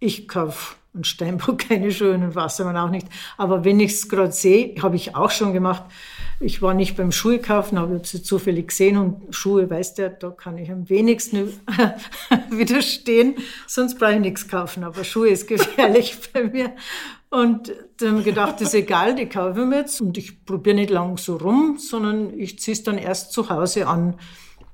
ich 0.00 0.26
kaufe 0.26 0.74
und 0.92 1.06
Steinbock 1.06 1.58
keine 1.68 1.92
Schuhe 1.92 2.14
und 2.14 2.34
Wassermann 2.34 2.76
auch 2.76 2.90
nicht. 2.90 3.06
Aber 3.36 3.64
wenn 3.64 3.78
ich 3.78 3.92
es 3.92 4.08
gerade 4.08 4.32
sehe, 4.32 4.74
habe 4.82 4.96
ich 4.96 5.14
auch 5.14 5.30
schon 5.30 5.52
gemacht, 5.52 5.84
ich 6.40 6.62
war 6.62 6.74
nicht 6.74 6.96
beim 6.96 7.10
Schuhe 7.10 7.40
kaufen, 7.40 7.78
aber 7.78 7.92
ich 7.92 7.98
habe 7.98 8.06
sie 8.06 8.22
zufällig 8.22 8.68
gesehen 8.68 8.96
und 8.96 9.34
Schuhe, 9.34 9.68
weißt 9.68 9.98
du, 9.98 10.10
da 10.10 10.30
kann 10.30 10.56
ich 10.56 10.70
am 10.70 10.88
wenigsten 10.88 11.52
widerstehen, 12.50 13.34
sonst 13.66 13.98
brauche 13.98 14.14
ich 14.14 14.20
nichts 14.20 14.46
kaufen, 14.46 14.84
aber 14.84 15.02
Schuhe 15.02 15.30
ist 15.30 15.48
gefährlich 15.48 16.16
bei 16.32 16.44
mir. 16.44 16.74
Und 17.30 17.72
dann 17.98 18.10
habe 18.10 18.18
ich 18.20 18.24
gedacht, 18.24 18.60
das 18.60 18.68
ist 18.68 18.74
egal, 18.74 19.14
die 19.14 19.26
kaufe 19.26 19.60
ich 19.60 19.66
mir 19.66 19.78
jetzt 19.78 20.00
und 20.00 20.16
ich 20.16 20.44
probiere 20.44 20.76
nicht 20.76 20.90
lang 20.90 21.18
so 21.18 21.36
rum, 21.36 21.76
sondern 21.78 22.38
ich 22.38 22.58
ziehe 22.58 22.72
es 22.72 22.84
dann 22.84 22.98
erst 22.98 23.32
zu 23.32 23.50
Hause 23.50 23.86
an, 23.86 24.14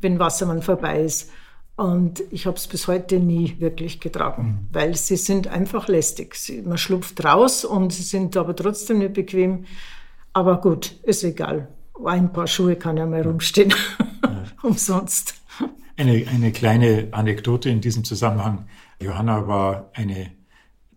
wenn 0.00 0.18
Wassermann 0.18 0.62
vorbei 0.62 1.02
ist. 1.02 1.30
Und 1.76 2.22
ich 2.30 2.46
habe 2.46 2.56
es 2.56 2.68
bis 2.68 2.86
heute 2.86 3.18
nie 3.18 3.56
wirklich 3.58 3.98
getragen, 3.98 4.42
mhm. 4.42 4.68
weil 4.70 4.94
sie 4.94 5.16
sind 5.16 5.48
einfach 5.48 5.88
lästig. 5.88 6.36
Sie, 6.36 6.62
man 6.62 6.78
schlupft 6.78 7.24
raus 7.24 7.64
und 7.64 7.92
sie 7.92 8.04
sind 8.04 8.36
aber 8.36 8.54
trotzdem 8.54 8.98
nicht 8.98 9.14
bequem. 9.14 9.64
Aber 10.34 10.60
gut, 10.60 10.96
ist 11.04 11.22
egal. 11.24 11.68
Ein 12.04 12.32
paar 12.32 12.48
Schuhe 12.48 12.76
kann 12.76 12.96
ja 12.96 13.06
mal 13.06 13.22
rumstehen. 13.22 13.72
Ja. 14.22 14.44
Umsonst. 14.62 15.34
Eine, 15.96 16.26
eine 16.28 16.50
kleine 16.50 17.08
Anekdote 17.12 17.70
in 17.70 17.80
diesem 17.80 18.02
Zusammenhang. 18.02 18.66
Johanna 19.00 19.46
war 19.46 19.90
eine 19.94 20.32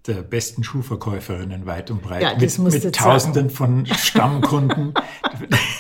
der 0.08 0.24
besten 0.24 0.64
Schuhverkäuferinnen 0.64 1.66
weit 1.66 1.92
und 1.92 2.02
breit. 2.02 2.24
Ja, 2.24 2.36
mit, 2.36 2.58
mit 2.60 2.96
Tausenden 2.96 3.50
von 3.50 3.86
Stammkunden. 3.86 4.94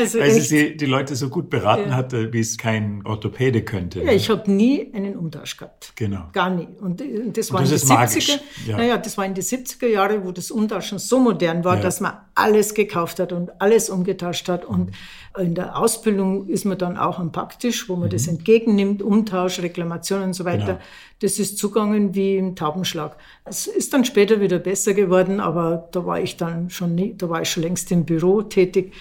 Also 0.00 0.18
weil 0.18 0.30
sie 0.32 0.40
sie, 0.40 0.76
die 0.76 0.86
Leute 0.86 1.14
so 1.16 1.28
gut 1.28 1.50
beraten 1.50 1.90
ja. 1.90 1.96
hatte, 1.96 2.32
wie 2.32 2.40
es 2.40 2.56
kein 2.56 3.02
Orthopäde 3.04 3.62
könnte. 3.62 4.02
Ja, 4.02 4.12
ich 4.12 4.30
habe 4.30 4.50
nie 4.50 4.92
einen 4.94 5.16
Umtausch 5.16 5.56
gehabt. 5.56 5.92
Genau. 5.96 6.24
Gar 6.32 6.50
nie. 6.50 6.68
Und 6.80 7.02
das 7.36 7.52
war 7.52 7.60
und 7.60 7.70
das 7.70 7.82
in 7.82 7.88
die 7.88 7.94
70er. 7.94 8.40
Ja. 8.66 8.76
Naja, 8.76 8.98
das 8.98 9.18
war 9.18 9.26
in 9.26 9.34
die 9.34 9.42
70er 9.42 9.86
Jahre, 9.86 10.24
wo 10.24 10.32
das 10.32 10.50
Umtauschen 10.50 10.98
so 10.98 11.18
modern 11.18 11.64
war, 11.64 11.76
ja. 11.76 11.82
dass 11.82 12.00
man 12.00 12.14
alles 12.34 12.74
gekauft 12.74 13.20
hat 13.20 13.32
und 13.32 13.60
alles 13.60 13.90
umgetauscht 13.90 14.48
hat. 14.48 14.64
Und 14.64 14.90
mhm. 15.36 15.42
in 15.44 15.54
der 15.54 15.76
Ausbildung 15.76 16.48
ist 16.48 16.64
man 16.64 16.78
dann 16.78 16.96
auch 16.96 17.18
am 17.18 17.32
Praktisch, 17.32 17.88
wo 17.88 17.96
man 17.96 18.08
mhm. 18.08 18.12
das 18.12 18.26
entgegennimmt, 18.26 19.02
Umtausch, 19.02 19.60
Reklamation 19.60 20.22
und 20.22 20.32
so 20.34 20.44
weiter. 20.44 20.64
Genau. 20.64 20.78
Das 21.20 21.38
ist 21.38 21.58
zugangen 21.58 22.14
wie 22.14 22.36
im 22.36 22.56
Taubenschlag. 22.56 23.16
Es 23.44 23.66
ist 23.66 23.92
dann 23.92 24.04
später 24.04 24.40
wieder 24.40 24.58
besser 24.58 24.94
geworden, 24.94 25.38
aber 25.40 25.88
da 25.92 26.06
war 26.06 26.20
ich 26.20 26.36
dann 26.38 26.70
schon 26.70 26.94
nie, 26.94 27.14
da 27.16 27.28
war 27.28 27.42
ich 27.42 27.50
schon 27.50 27.62
längst 27.62 27.92
im 27.92 28.04
Büro 28.04 28.42
tätig. 28.42 28.94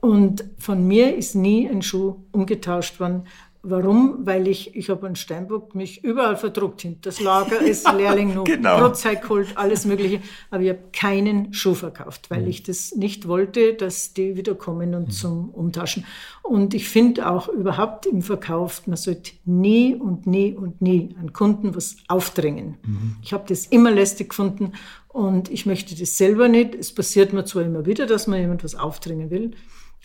Und 0.00 0.44
von 0.58 0.86
mir 0.86 1.14
ist 1.16 1.34
nie 1.34 1.68
ein 1.68 1.82
Schuh 1.82 2.16
umgetauscht 2.32 3.00
worden. 3.00 3.24
Warum? 3.62 4.20
Weil 4.24 4.48
ich, 4.48 4.74
ich 4.74 4.88
habe 4.88 5.06
in 5.06 5.16
Steinbock 5.16 5.74
mich 5.74 6.02
überall 6.02 6.38
verdruckt, 6.38 6.80
hinter 6.80 7.00
das 7.02 7.20
Lager 7.20 7.60
als 7.60 7.84
Lehrling 7.94 8.32
noch 8.34 8.44
Genau. 8.44 8.78
Brotzeit 8.78 9.20
geholt, 9.20 9.48
alles 9.56 9.84
Mögliche. 9.84 10.20
Aber 10.50 10.62
ich 10.62 10.70
habe 10.70 10.78
keinen 10.94 11.52
Schuh 11.52 11.74
verkauft, 11.74 12.30
weil 12.30 12.48
ich 12.48 12.62
das 12.62 12.92
nicht 12.96 13.28
wollte, 13.28 13.74
dass 13.74 14.14
die 14.14 14.34
wieder 14.38 14.54
kommen 14.54 14.94
und 14.94 15.12
zum 15.12 15.50
Umtauschen. 15.50 16.06
Und 16.42 16.72
ich 16.72 16.88
finde 16.88 17.30
auch 17.30 17.48
überhaupt 17.48 18.06
im 18.06 18.22
Verkauf, 18.22 18.86
man 18.86 18.96
sollte 18.96 19.32
nie 19.44 19.94
und 19.94 20.26
nie 20.26 20.54
und 20.54 20.80
nie 20.80 21.14
an 21.20 21.34
Kunden 21.34 21.76
was 21.76 21.96
aufdrängen. 22.08 22.78
Ich 23.22 23.34
habe 23.34 23.44
das 23.46 23.66
immer 23.66 23.90
lästig 23.90 24.30
gefunden 24.30 24.72
und 25.08 25.50
ich 25.50 25.66
möchte 25.66 25.94
das 25.94 26.16
selber 26.16 26.48
nicht. 26.48 26.74
Es 26.74 26.94
passiert 26.94 27.34
mir 27.34 27.44
zwar 27.44 27.64
immer 27.64 27.84
wieder, 27.84 28.06
dass 28.06 28.26
man 28.26 28.40
jemand 28.40 28.64
was 28.64 28.74
aufdrängen 28.74 29.28
will, 29.30 29.50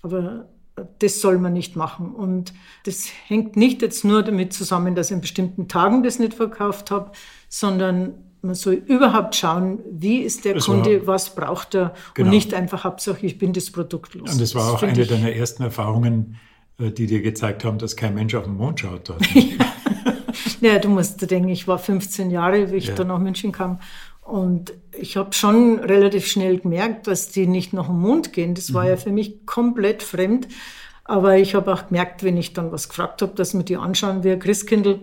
aber 0.02 0.48
das 1.00 1.22
soll 1.22 1.38
man 1.38 1.54
nicht 1.54 1.76
machen. 1.76 2.14
Und 2.14 2.54
das 2.86 3.08
hängt 3.28 3.56
nicht 3.56 3.82
jetzt 3.82 4.04
nur 4.04 4.24
damit 4.24 4.54
zusammen, 4.54 4.94
dass 4.96 5.10
ich 5.10 5.16
an 5.16 5.22
bestimmten 5.22 5.68
Tagen 5.68 6.04
das 6.04 6.20
nicht 6.20 6.34
verkauft 6.34 6.92
habe, 6.92 7.12
sondern 7.50 8.14
man 8.42 8.54
soll 8.56 8.74
überhaupt 8.74 9.36
schauen, 9.36 9.80
wie 9.90 10.18
ist 10.20 10.46
der 10.46 10.56
Das 10.56 10.68
war- 10.68 10.76
Kunde, 10.76 11.08
was 11.08 11.34
braucht 11.34 11.74
er 11.76 11.94
Genau. 12.14 12.28
und 12.28 12.36
nicht 12.36 12.54
einfach 12.54 12.84
Hauptsache, 12.84 13.26
ich 13.26 13.38
bin 13.38 13.54
das 13.54 13.72
Produkt 13.72 14.14
los. 14.14 14.32
Und 14.34 14.42
das 14.42 14.54
war 14.54 14.74
auch 14.74 14.80
finde 14.80 14.96
eine 15.02 15.06
deiner 15.08 15.32
ersten 15.32 15.64
Erfahrungen, 15.64 16.36
äh, 16.78 16.92
die 16.92 17.08
dir 17.08 17.22
gezeigt 17.22 17.64
haben, 17.66 17.78
dass 17.80 17.96
kein 17.96 18.14
Mensch 18.14 18.36
auf 18.36 18.44
den 18.44 18.56
Mond 18.58 18.80
schaut 18.82 19.10
dort. 19.10 19.22
Ja, 20.62 20.80
du 20.80 20.90
musst 20.90 21.30
denken, 21.30 21.50
ich 21.50 21.68
war 21.68 21.78
15 21.78 22.32
Jahre, 22.32 22.72
wie 22.72 22.76
ich 22.78 22.88
Ja. 22.88 22.96
da 22.96 23.04
nach 23.04 23.20
München 23.20 23.52
kam. 23.52 23.80
Und 24.26 24.74
ich 24.92 25.18
habe 25.18 25.34
schon 25.34 25.78
relativ 25.80 26.26
schnell 26.26 26.58
gemerkt, 26.60 27.06
dass 27.06 27.30
die 27.30 27.46
nicht 27.46 27.74
nach 27.74 27.86
dem 27.86 28.00
Mond 28.00 28.34
gehen. 28.34 28.56
Das 28.56 28.70
Mhm. 28.70 28.74
war 28.74 28.90
ja 28.90 28.98
für 28.98 29.12
mich 29.12 29.46
komplett 29.46 30.02
fremd. 30.02 30.48
Aber 31.04 31.38
ich 31.38 31.54
habe 31.54 31.72
auch 31.72 31.88
gemerkt, 31.90 32.24
wenn 32.24 32.36
ich 32.36 32.54
dann 32.54 32.72
was 32.72 32.90
gefragt 32.90 33.22
habe, 33.22 33.36
dass 33.36 33.54
mir 33.54 33.64
die 33.64 33.78
anschauen 33.78 34.24
wie 34.24 34.32
ein 34.32 34.40
Christkindl. 34.40 35.02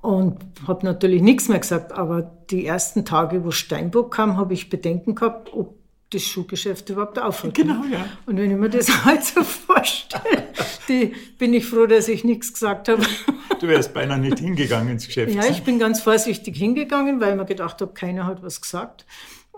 Und 0.00 0.38
habe 0.66 0.84
natürlich 0.86 1.20
nichts 1.20 1.48
mehr 1.48 1.58
gesagt. 1.58 1.92
Aber 1.92 2.22
die 2.50 2.64
ersten 2.66 3.04
Tage, 3.04 3.44
wo 3.44 3.50
Steinbock 3.50 4.12
kam, 4.14 4.38
habe 4.38 4.54
ich 4.54 4.70
Bedenken 4.70 5.14
gehabt, 5.14 5.52
ob 5.52 5.76
das 6.10 6.22
Schuhgeschäft 6.22 6.88
überhaupt 6.90 7.18
aufhört. 7.18 7.54
Genau, 7.54 7.82
ja. 7.90 8.06
Und 8.26 8.36
wenn 8.36 8.50
ich 8.50 8.56
mir 8.56 8.70
das 8.70 9.04
halt 9.04 9.24
so 9.24 9.42
vorstelle, 9.42 10.48
die, 10.88 11.14
bin 11.38 11.54
ich 11.54 11.66
froh, 11.66 11.86
dass 11.86 12.08
ich 12.08 12.24
nichts 12.24 12.52
gesagt 12.52 12.88
habe. 12.88 13.04
Du 13.60 13.68
wärst 13.68 13.94
beinahe 13.94 14.18
nicht 14.18 14.38
hingegangen 14.38 14.90
ins 14.90 15.06
Geschäft. 15.06 15.34
Ja, 15.34 15.44
ich 15.44 15.62
bin 15.62 15.78
ganz 15.78 16.00
vorsichtig 16.00 16.56
hingegangen, 16.56 17.20
weil 17.20 17.32
ich 17.32 17.36
mir 17.36 17.46
gedacht 17.46 17.80
habe, 17.80 17.92
keiner 17.94 18.26
hat 18.26 18.42
was 18.42 18.60
gesagt. 18.60 19.06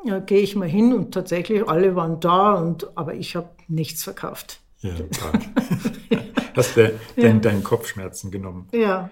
Ja, 0.05 0.19
gehe 0.21 0.41
ich 0.41 0.55
mal 0.55 0.69
hin 0.69 0.93
und 0.95 1.13
tatsächlich 1.13 1.69
alle 1.69 1.97
waren 1.97 2.21
da, 2.21 2.55
und, 2.55 2.97
aber 2.97 3.15
ich 3.15 3.35
habe 3.35 3.51
nichts 3.67 4.05
verkauft. 4.05 4.61
Ja. 4.81 4.93
Hast 6.55 6.77
du 6.77 6.99
dein, 7.17 7.41
deinen 7.41 7.65
Kopfschmerzen 7.65 8.31
genommen. 8.31 8.69
Ja, 8.73 9.11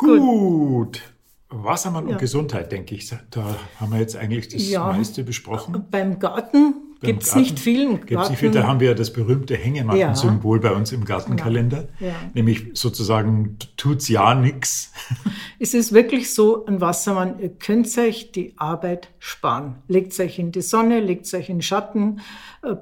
Gut. 0.00 1.02
Wassermann 1.50 2.06
Ja. 2.06 2.12
und 2.14 2.18
Gesundheit, 2.20 2.72
denke 2.72 2.94
ich. 2.94 3.12
Da 3.30 3.56
haben 3.78 3.92
wir 3.92 3.98
jetzt 4.00 4.16
eigentlich 4.16 4.48
das 4.48 4.68
Ja. 4.68 4.86
meiste 4.92 5.24
besprochen. 5.24 5.84
beim 5.90 6.18
Garten 6.18 6.74
gibt 7.02 7.22
es 7.22 7.34
nicht 7.34 7.58
viel. 7.58 7.96
Gibt's 7.98 8.28
nicht 8.30 8.38
viel. 8.38 8.50
Da 8.50 8.66
haben 8.66 8.78
wir 8.78 8.88
ja 8.88 8.94
das 8.94 9.12
berühmte 9.12 9.56
Hängematten-Symbol 9.56 10.60
bei 10.60 10.70
uns 10.72 10.92
im 10.92 11.04
Gartenkalender. 11.04 11.88
Ja. 11.98 12.12
Nämlich 12.34 12.66
sozusagen 12.74 13.56
tut's 13.76 14.08
ja 14.08 14.34
nix. 14.34 14.92
Es 15.62 15.74
ist 15.74 15.92
wirklich 15.92 16.32
so, 16.32 16.64
ein 16.64 16.80
Wassermann, 16.80 17.38
ihr 17.38 17.50
könnt 17.50 17.86
euch 17.98 18.32
die 18.32 18.54
Arbeit 18.56 19.08
sparen. 19.18 19.76
Legt 19.88 20.18
euch 20.18 20.38
in 20.38 20.52
die 20.52 20.62
Sonne, 20.62 21.00
legt 21.00 21.32
euch 21.34 21.50
in 21.50 21.56
den 21.56 21.62
Schatten, 21.62 22.20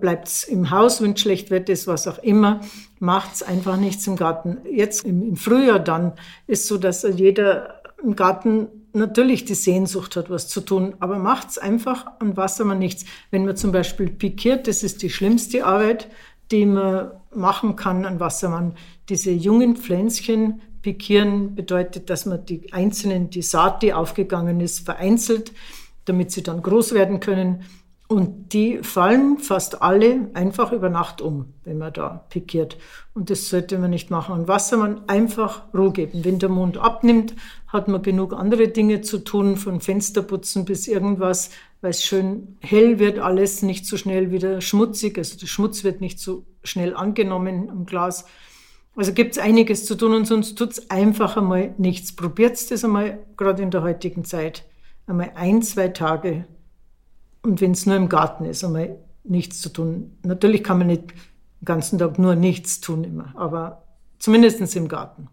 bleibt 0.01 0.47
im 0.49 0.71
Haus, 0.71 1.03
wenn 1.03 1.17
schlecht 1.17 1.51
Wetter 1.51 1.73
ist, 1.73 1.89
was 1.89 2.07
auch 2.07 2.19
immer. 2.19 2.61
Macht's 3.01 3.43
einfach 3.43 3.77
nichts 3.77 4.07
im 4.07 4.15
Garten. 4.15 4.59
Jetzt 4.71 5.05
im, 5.05 5.23
im 5.31 5.37
Frühjahr 5.37 5.81
dann 5.81 6.13
ist 6.47 6.69
so, 6.69 6.79
dass 6.79 7.03
jeder 7.03 7.78
im 8.03 8.17
Garten 8.17 8.69
natürlich 8.93 9.45
die 9.45 9.55
Sehnsucht 9.55 10.17
hat, 10.17 10.31
was 10.31 10.49
zu 10.49 10.61
tun, 10.61 10.95
aber 11.01 11.19
macht's 11.19 11.59
einfach 11.59 12.07
an 12.21 12.37
Wassermann 12.37 12.79
nichts. 12.79 13.05
Wenn 13.31 13.45
man 13.45 13.57
zum 13.57 13.73
Beispiel 13.73 14.09
pikiert, 14.09 14.67
das 14.67 14.83
ist 14.83 15.03
die 15.03 15.11
schlimmste 15.11 15.65
Arbeit, 15.65 16.09
die 16.51 16.65
man 16.65 17.13
machen 17.35 17.77
kann 17.77 18.05
an 18.05 18.21
Wassermann. 18.21 18.75
Diese 19.09 19.31
jungen 19.31 19.77
Pflänzchen 19.77 20.61
pikieren 20.83 21.55
bedeutet, 21.55 22.09
dass 22.09 22.25
man 22.25 22.45
die 22.47 22.73
einzelnen, 22.73 23.31
die 23.31 23.43
Saat, 23.43 23.83
die 23.83 23.93
aufgegangen 23.93 24.61
ist, 24.61 24.81
vereinzelt, 24.81 25.53
damit 26.05 26.31
sie 26.31 26.43
dann 26.43 26.63
groß 26.63 26.95
werden 26.95 27.21
können. 27.21 27.65
Und 28.11 28.55
die 28.55 28.79
fallen 28.83 29.37
fast 29.37 29.83
alle 29.83 30.31
einfach 30.33 30.73
über 30.73 30.89
Nacht 30.89 31.21
um, 31.21 31.53
wenn 31.65 31.77
man 31.77 31.93
da 31.93 32.25
pikiert. 32.31 32.79
Und 33.13 33.29
das 33.29 33.51
sollte 33.51 33.79
man 33.79 33.91
nicht 33.91 34.11
machen. 34.11 34.35
Und 34.35 34.49
Wassermann 34.49 35.03
einfach 35.09 35.65
Ruhe 35.75 35.93
geben. 35.93 36.25
Wenn 36.25 36.39
der 36.39 36.49
Mond 36.49 36.79
abnimmt, 36.79 37.35
hat 37.67 37.87
man 37.87 38.01
genug 38.01 38.33
andere 38.33 38.69
Dinge 38.69 39.03
zu 39.03 39.19
tun, 39.19 39.59
von 39.59 39.83
Fensterputzen 39.83 40.65
bis 40.65 40.89
irgendwas, 40.89 41.51
weil 41.83 41.91
es 41.91 42.03
schön 42.03 42.57
hell 42.61 42.99
wird, 42.99 43.19
alles 43.19 43.61
nicht 43.61 43.85
so 43.85 43.99
schnell 43.99 44.31
wieder 44.31 44.63
schmutzig. 44.63 45.19
Also 45.19 45.39
der 45.39 45.47
Schmutz 45.47 45.85
wird 45.85 46.01
nicht 46.01 46.19
so 46.19 46.47
schnell 46.65 46.97
angenommen 46.97 47.69
im 47.69 47.85
Glas. 47.85 48.25
Also 48.97 49.13
gibt 49.13 49.33
es 49.33 49.39
einiges 49.39 49.85
zu 49.85 49.97
tun 49.97 50.15
und 50.15 50.27
sonst 50.27 50.57
tut's 50.57 50.91
einfach 50.91 51.37
einmal 51.37 51.75
nichts. 51.77 52.17
Probiert's 52.17 52.69
das 52.69 52.85
einmal, 52.85 53.19
gerade 53.37 53.63
in 53.63 53.71
der 53.71 53.83
heutigen 53.83 54.25
Zeit. 54.25 54.65
Einmal 55.07 55.33
ein, 55.35 55.61
zwei 55.61 55.89
Tage 55.89 56.47
und 57.43 57.61
wenn 57.61 57.73
es 57.73 57.87
nur 57.87 57.97
im 57.97 58.09
Garten 58.09 58.45
ist, 58.45 58.65
einmal 58.65 58.97
nichts 59.25 59.61
zu 59.61 59.69
tun. 59.69 60.17
Natürlich 60.25 60.63
kann 60.65 60.79
man 60.79 60.87
nicht 60.89 61.11
den 61.13 61.65
ganzen 61.65 61.99
Tag 61.99 62.19
nur 62.19 62.35
nichts 62.35 62.81
tun 62.81 63.05
immer, 63.05 63.33
aber 63.37 63.85
zumindest 64.19 64.75
im 64.77 64.89
Garten. 64.89 65.29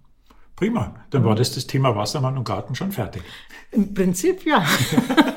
Prima. 0.56 0.96
Dann 1.10 1.26
war 1.26 1.36
das 1.36 1.54
das 1.54 1.68
Thema 1.68 1.96
Wassermann 1.96 2.38
und 2.38 2.46
Garten 2.46 2.76
schon 2.76 2.92
fertig. 2.92 3.24
Im 3.72 3.94
Prinzip 3.94 4.46
ja. 4.46 4.66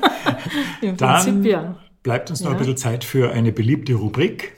Im 0.81 0.97
Dann 0.97 1.25
Prinzip 1.25 1.45
ja. 1.51 1.77
bleibt 2.05 2.31
uns 2.31 2.41
noch 2.41 2.51
Ja. 2.51 2.57
ein 2.57 2.59
bisschen 2.59 2.77
Zeit 2.77 3.03
für 3.05 3.33
eine 3.33 3.51
beliebte 3.53 3.95
Rubrik. 3.95 4.55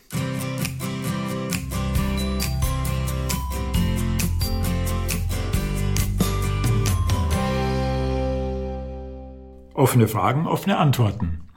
Offene 9.75 10.09
Fragen, 10.09 10.47
offene 10.47 10.77
Antworten. 10.77 11.50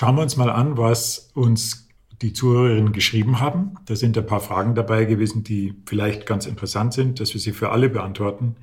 Schauen 0.00 0.16
wir 0.16 0.22
uns 0.22 0.38
mal 0.38 0.48
an, 0.48 0.78
was 0.78 1.30
uns 1.34 1.86
die 2.22 2.32
Zuhörerinnen 2.32 2.94
geschrieben 2.94 3.38
haben. 3.38 3.74
Da 3.84 3.96
sind 3.96 4.16
ein 4.16 4.24
paar 4.24 4.40
Fragen 4.40 4.74
dabei 4.74 5.04
gewesen, 5.04 5.44
die 5.44 5.74
vielleicht 5.84 6.24
ganz 6.24 6.46
interessant 6.46 6.94
sind, 6.94 7.20
dass 7.20 7.34
wir 7.34 7.40
sie 7.42 7.52
für 7.52 7.68
alle 7.68 7.90
beantworten. 7.90 8.56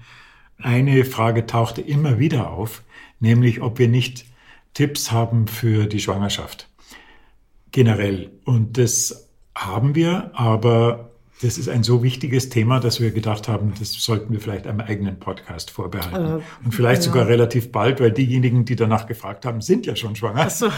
Eine 0.58 1.06
Frage 1.06 1.46
tauchte 1.46 1.82
immer 1.82 2.18
wieder 2.18 2.50
auf, 2.50 2.82
nämlich 3.20 3.62
ob 3.62 3.78
wir 3.78 3.88
nicht 3.88 4.26
Tipps 4.74 5.12
haben 5.12 5.48
für 5.48 5.86
die 5.86 6.00
Schwangerschaft. 6.00 6.70
Generell. 7.72 8.32
Und 8.44 8.80
das 8.80 9.30
haben 9.54 9.94
wir, 9.94 10.32
aber 10.34 11.12
das 11.42 11.58
ist 11.58 11.70
ein 11.70 11.84
so 11.84 12.02
wichtiges 12.02 12.50
Thema, 12.50 12.80
dass 12.80 13.00
wir 13.00 13.12
gedacht 13.12 13.48
haben, 13.48 13.74
das 13.78 13.94
sollten 13.94 14.34
wir 14.34 14.40
vielleicht 14.40 14.66
einem 14.66 14.82
eigenen 14.82 15.20
Podcast 15.20 15.70
vorbehalten. 15.70 16.40
Äh, 16.40 16.66
Und 16.66 16.72
vielleicht 16.74 17.04
ja. 17.04 17.10
sogar 17.12 17.28
relativ 17.28 17.72
bald, 17.72 18.00
weil 18.00 18.12
diejenigen, 18.12 18.66
die 18.66 18.76
danach 18.76 19.06
gefragt 19.06 19.46
haben, 19.46 19.62
sind 19.62 19.86
ja 19.86 19.96
schon 19.96 20.16
schwanger. 20.16 20.50
So, 20.50 20.70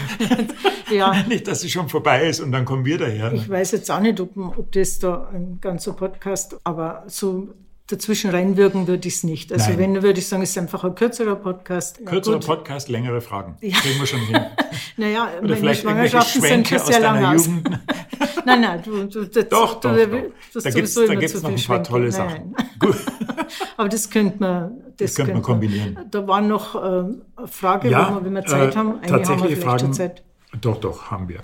ja, 0.90 1.22
Nicht, 1.28 1.48
dass 1.48 1.64
es 1.64 1.70
schon 1.70 1.88
vorbei 1.88 2.28
ist 2.28 2.40
und 2.40 2.52
dann 2.52 2.64
kommen 2.64 2.84
wir 2.84 2.98
daher. 2.98 3.32
ich 3.32 3.48
weiß 3.48 3.72
jetzt 3.72 3.90
auch 3.90 4.00
nicht, 4.00 4.20
ob, 4.20 4.36
ob 4.36 4.70
das 4.72 4.98
da 4.98 5.30
ein 5.32 5.58
ganzer 5.60 5.94
Podcast, 5.94 6.56
aber 6.64 7.04
so 7.06 7.48
dazwischen 7.92 8.30
reinwirken 8.30 8.86
würde 8.86 9.06
ich 9.08 9.14
es 9.16 9.24
nicht. 9.24 9.52
Also 9.52 9.70
Nein. 9.70 9.78
wenn, 9.78 10.02
würde 10.02 10.18
ich 10.18 10.26
sagen, 10.28 10.42
es 10.42 10.50
ist 10.50 10.58
einfach 10.58 10.84
ein 10.84 10.94
kürzerer 10.94 11.36
Podcast. 11.36 11.98
Ja, 11.98 12.06
Kürzerer 12.06 12.36
gut. 12.36 12.46
Podcast, 12.46 12.88
längere 12.88 13.20
Fragen. 13.20 13.56
Kriegen 13.60 13.98
wir 14.00 14.06
schon 14.06 14.20
hin. 14.20 14.40
Naja, 14.96 15.28
Oder 15.38 15.40
meine 15.42 15.56
vielleicht 15.56 15.82
Schwangerschaften 15.82 16.42
sind 16.42 16.68
schon 16.68 16.78
sehr 16.80 17.00
lang 17.00 17.24
aus. 17.24 17.48
Nein, 18.46 18.60
nein, 18.62 18.82
du, 18.82 19.04
du, 19.04 19.24
das, 19.26 19.48
Doch, 19.48 19.80
du, 19.80 19.88
doch, 19.88 19.96
du, 19.96 20.32
das 20.54 20.64
Da 20.64 20.70
gibt's- 20.70 20.94
gibt's 20.94 21.32
zu 21.32 21.42
noch 21.42 21.50
ein 21.50 21.56
paar 21.66 21.82
tolle 21.82 22.10
Sachen. 22.10 22.54
nein. 22.56 22.68
Gut. 22.78 22.96
Aber 23.76 23.88
das 23.88 24.08
könnte 24.10 24.36
man, 24.40 24.70
das, 24.96 25.08
Das 25.08 25.14
könnte 25.14 25.32
man 25.34 25.42
kombinieren. 25.42 25.98
Da 26.10 26.26
war 26.26 26.40
noch 26.40 26.74
äh, 26.74 27.04
Frage, 27.46 27.90
Ja, 27.90 28.14
wir, 28.14 28.24
wenn 28.24 28.32
wir 28.34 28.44
Zeit 28.44 28.74
äh, 28.74 28.76
haben, 28.78 28.88
eine 28.88 28.96
haben 28.96 29.02
wir 29.02 29.08
tatsächliche 29.10 29.56
vielleicht 29.56 29.80
Fragen. 29.80 29.92
Zeit. 29.92 30.22
Doch, 30.60 30.78
doch, 30.78 31.10
haben 31.10 31.28
wir. 31.28 31.40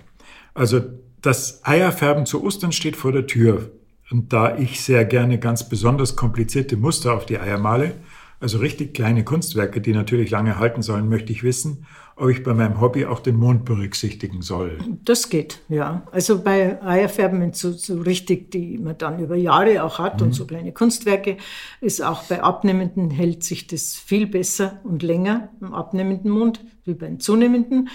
Also 0.54 0.80
das 1.22 1.60
Eierfärben 1.64 2.26
zu 2.26 2.42
Ostern 2.42 2.72
steht 2.72 2.96
vor 2.96 3.12
der 3.12 3.26
Tür. 3.26 3.70
Und 4.10 4.32
da 4.32 4.56
ich 4.56 4.80
sehr 4.80 5.04
gerne 5.04 5.38
ganz 5.38 5.68
besonders 5.68 6.16
komplizierte 6.16 6.76
Muster 6.76 7.14
auf 7.14 7.26
die 7.26 7.38
Eier 7.38 7.58
male, 7.58 7.94
also 8.38 8.58
richtig 8.58 8.94
kleine 8.94 9.24
Kunstwerke, 9.24 9.80
die 9.80 9.92
natürlich 9.92 10.30
lange 10.30 10.58
halten 10.58 10.82
sollen, 10.82 11.08
möchte 11.08 11.32
ich 11.32 11.42
wissen, 11.42 11.86
ob 12.16 12.28
ich 12.28 12.42
bei 12.42 12.52
meinem 12.54 12.80
Hobby 12.80 13.06
auch 13.06 13.20
den 13.20 13.36
Mond 13.36 13.64
berücksichtigen 13.64 14.42
soll. 14.42 14.78
Das 15.04 15.30
geht, 15.30 15.60
ja. 15.68 16.02
Also 16.12 16.42
bei 16.42 16.82
Eierfärben, 16.82 17.40
wenn 17.40 17.52
so, 17.54 17.72
so 17.72 17.98
richtig, 18.00 18.50
die 18.50 18.78
man 18.78 18.96
dann 18.98 19.20
über 19.20 19.36
Jahre 19.36 19.82
auch 19.82 19.98
hat 19.98 20.20
Mhm. 20.20 20.28
und 20.28 20.32
so 20.34 20.46
kleine 20.46 20.72
Kunstwerke, 20.72 21.38
ist 21.80 22.02
auch 22.02 22.24
bei 22.24 22.42
Abnehmenden 22.42 23.10
hält 23.10 23.42
sich 23.42 23.66
das 23.66 23.96
viel 23.96 24.26
besser 24.26 24.80
und 24.84 25.02
länger 25.02 25.48
im 25.60 25.72
abnehmenden 25.72 26.30
Mund 26.30 26.60
wie 26.84 26.94
beim 26.94 27.20
zunehmenden. 27.20 27.88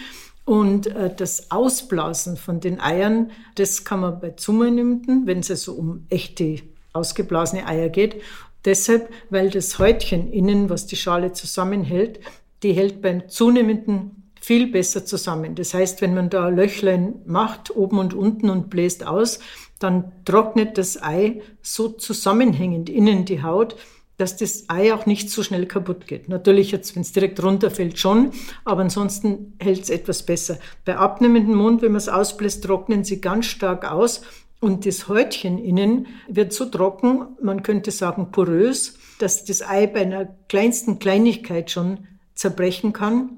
Und 0.46 0.88
äh, 0.88 1.14
das 1.16 1.52
Ausblasen 1.52 2.38
von 2.38 2.60
den 2.60 2.80
Eiern, 2.80 3.32
das 3.56 3.84
kann 3.84 4.02
man 4.02 4.20
bei 4.20 4.32
zunehmenden, 4.32 5.28
wenn 5.28 5.40
es 5.40 5.52
also 5.52 5.74
um 5.74 6.06
echte 6.10 6.58
ausgeblasene 6.94 7.68
Eier 7.68 7.90
geht. 7.90 8.22
Deshalb, 8.66 9.10
weil 9.30 9.50
das 9.50 9.80
Häutchen 9.80 10.32
innen, 10.32 10.70
was 10.70 10.86
die 10.86 10.96
Schale 10.96 11.34
zusammenhält, 11.34 12.20
die 12.64 12.74
hält 12.74 13.02
beim 13.02 13.28
zunehmenden 13.30 14.22
viel 14.40 14.72
besser 14.72 15.06
zusammen. 15.06 15.56
Das 15.56 15.74
heißt, 15.74 16.02
wenn 16.02 16.16
man 16.16 16.30
da 16.30 16.50
Löchlein 16.50 17.22
macht, 17.26 17.76
oben 17.76 18.00
und 18.00 18.14
unten 18.14 18.50
und 18.50 18.70
bläst 18.70 19.06
aus, 19.06 19.40
dann 19.78 20.12
trocknet 20.26 20.78
das 20.78 21.02
Ei 21.02 21.42
so 21.62 21.90
zusammenhängend 21.90 22.90
innen 22.90 23.26
die 23.26 23.44
Haut, 23.44 23.76
dass 24.22 24.38
das 24.38 24.66
Ei 24.68 24.94
auch 24.94 25.08
nicht 25.08 25.32
so 25.32 25.42
schnell 25.42 25.66
kaputt 25.66 26.06
geht. 26.06 26.30
Natürlich 26.30 26.72
jetzt, 26.72 26.96
wenn 26.96 27.02
es 27.02 27.12
direkt 27.12 27.42
runterfällt, 27.42 27.98
schon, 27.98 28.32
aber 28.64 28.82
ansonsten 28.82 29.54
hält 29.60 29.82
es 29.82 29.90
etwas 29.90 30.24
besser. 30.24 30.60
Bei 30.86 30.96
abnehmendem 30.96 31.56
Mund, 31.56 31.82
wenn 31.82 31.92
man 31.92 31.98
es 31.98 32.08
ausbläst, 32.08 32.64
trocknen 32.64 33.04
sie 33.04 33.20
ganz 33.20 33.48
stark 33.48 33.92
aus 33.92 34.22
und 34.60 34.86
das 34.86 35.08
Häutchen 35.08 35.58
innen 35.58 36.06
wird 36.28 36.54
so 36.54 36.66
trocken, 36.66 37.30
man 37.42 37.64
könnte 37.64 37.90
sagen 37.90 38.32
porös, 38.32 38.94
dass 39.18 39.44
das 39.44 39.64
Ei 39.64 39.88
bei 39.88 40.02
einer 40.02 40.28
kleinsten 40.48 41.00
Kleinigkeit 41.00 41.72
schon 41.72 42.08
zerbrechen 42.36 42.94
kann. 42.94 43.38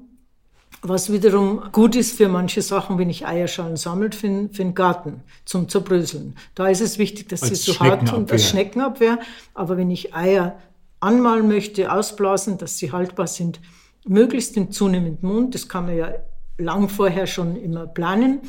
Was 0.82 1.10
wiederum 1.10 1.62
gut 1.72 1.96
ist 1.96 2.18
für 2.18 2.28
manche 2.28 2.60
Sachen, 2.60 2.98
wenn 2.98 3.08
ich 3.08 3.26
Eierschalen 3.26 3.76
sammelt, 3.76 4.14
für, 4.14 4.50
für 4.52 4.62
den 4.62 4.74
Garten 4.74 5.22
zum 5.46 5.70
Zerbröseln. 5.70 6.36
Da 6.54 6.68
ist 6.68 6.82
es 6.82 6.98
wichtig, 6.98 7.30
dass 7.30 7.40
sie 7.40 7.54
so 7.54 7.80
hart 7.80 8.12
und 8.12 8.30
als 8.30 8.50
Schneckenabwehr. 8.50 9.18
Aber 9.54 9.78
wenn 9.78 9.90
ich 9.90 10.14
Eier 10.14 10.58
anmalen 11.04 11.46
möchte, 11.48 11.92
ausblasen, 11.92 12.58
dass 12.58 12.78
sie 12.78 12.92
haltbar 12.92 13.26
sind, 13.26 13.60
möglichst 14.06 14.56
im 14.56 14.70
zunehmenden 14.70 15.28
Mund, 15.28 15.54
das 15.54 15.68
kann 15.68 15.86
man 15.86 15.96
ja 15.96 16.12
lang 16.58 16.88
vorher 16.88 17.26
schon 17.26 17.56
immer 17.56 17.86
planen, 17.86 18.40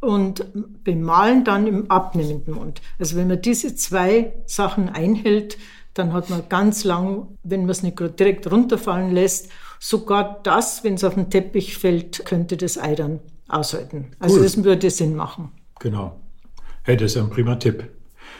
und 0.00 0.46
bemalen 0.84 1.44
dann 1.44 1.66
im 1.66 1.90
abnehmenden 1.90 2.54
Mund. 2.54 2.80
Also 2.98 3.16
wenn 3.16 3.28
man 3.28 3.40
diese 3.40 3.74
zwei 3.74 4.34
Sachen 4.46 4.88
einhält, 4.88 5.58
dann 5.94 6.12
hat 6.12 6.28
man 6.28 6.48
ganz 6.48 6.84
lang, 6.84 7.38
wenn 7.42 7.62
man 7.62 7.70
es 7.70 7.82
nicht 7.82 7.98
direkt 8.18 8.50
runterfallen 8.50 9.12
lässt, 9.12 9.50
sogar 9.80 10.40
das, 10.42 10.84
wenn 10.84 10.94
es 10.94 11.04
auf 11.04 11.14
den 11.14 11.30
Teppich 11.30 11.78
fällt, 11.78 12.24
könnte 12.24 12.56
das 12.56 12.78
Ei 12.78 12.94
dann 12.94 13.20
aushalten. 13.48 14.12
Also 14.18 14.36
cool. 14.36 14.42
das 14.42 14.62
würde 14.62 14.90
Sinn 14.90 15.16
machen. 15.16 15.52
Genau. 15.80 16.20
Hey, 16.82 16.96
das 16.96 17.12
ist 17.12 17.22
ein 17.22 17.30
prima 17.30 17.56
Tipp. 17.56 17.90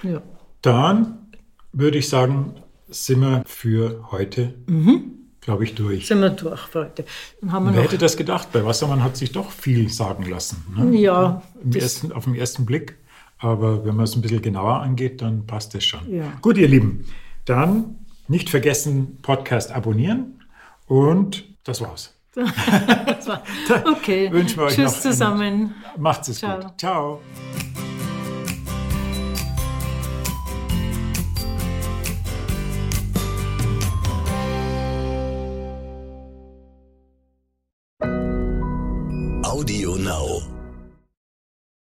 Ja. 0.03 0.23
Dann 0.63 1.31
würde 1.73 1.99
ich 1.99 2.09
sagen, 2.09 2.55
sind 2.89 3.21
wir 3.21 3.43
für 3.47 4.11
heute, 4.11 4.55
mhm. 4.67 5.13
glaube 5.41 5.65
ich, 5.65 5.75
durch. 5.75 6.07
Sind 6.07 6.21
wir 6.21 6.31
durch 6.31 6.61
für 6.61 6.81
heute. 6.85 7.05
Haben 7.49 7.67
wir 7.67 7.75
Wer 7.75 7.83
hätte 7.83 7.99
das 7.99 8.17
gedacht? 8.17 8.53
Bei 8.53 8.65
Wassermann 8.65 9.03
hat 9.03 9.17
sich 9.17 9.33
doch 9.33 9.51
viel 9.51 9.89
sagen 9.89 10.25
lassen. 10.25 10.65
Ne? 10.77 10.99
Ja. 10.99 11.43
Ersten, 11.73 12.13
auf 12.13 12.25
den 12.25 12.35
ersten 12.35 12.67
Blick. 12.67 12.97
Aber 13.39 13.85
wenn 13.85 13.97
man 13.97 14.05
es 14.05 14.17
ein 14.17 14.23
bisschen 14.23 14.43
genauer 14.43 14.81
angeht, 14.81 15.21
dann 15.21 15.47
passt 15.47 15.75
es 15.75 15.85
schon. 15.85 16.01
Ja. 16.11 16.33
Gut, 16.41 16.57
ihr 16.57 16.69
Lieben. 16.69 17.05
Dann 17.45 17.97
nicht 18.29 18.51
vergessen, 18.51 19.19
Podcast 19.23 19.73
abonnieren 19.73 20.43
und 20.87 21.45
das 21.65 21.81
war's. 21.81 22.15
okay. 23.97 24.31
Wünschen 24.33 24.59
wir 24.59 24.65
euch 24.65 24.75
Tschüss 24.75 24.95
noch 24.95 25.01
zusammen. 25.01 25.75
Macht's 25.97 26.29
es 26.29 26.39
Ciao. 26.39 26.61
gut. 26.61 26.73
Ciao. 26.79 27.21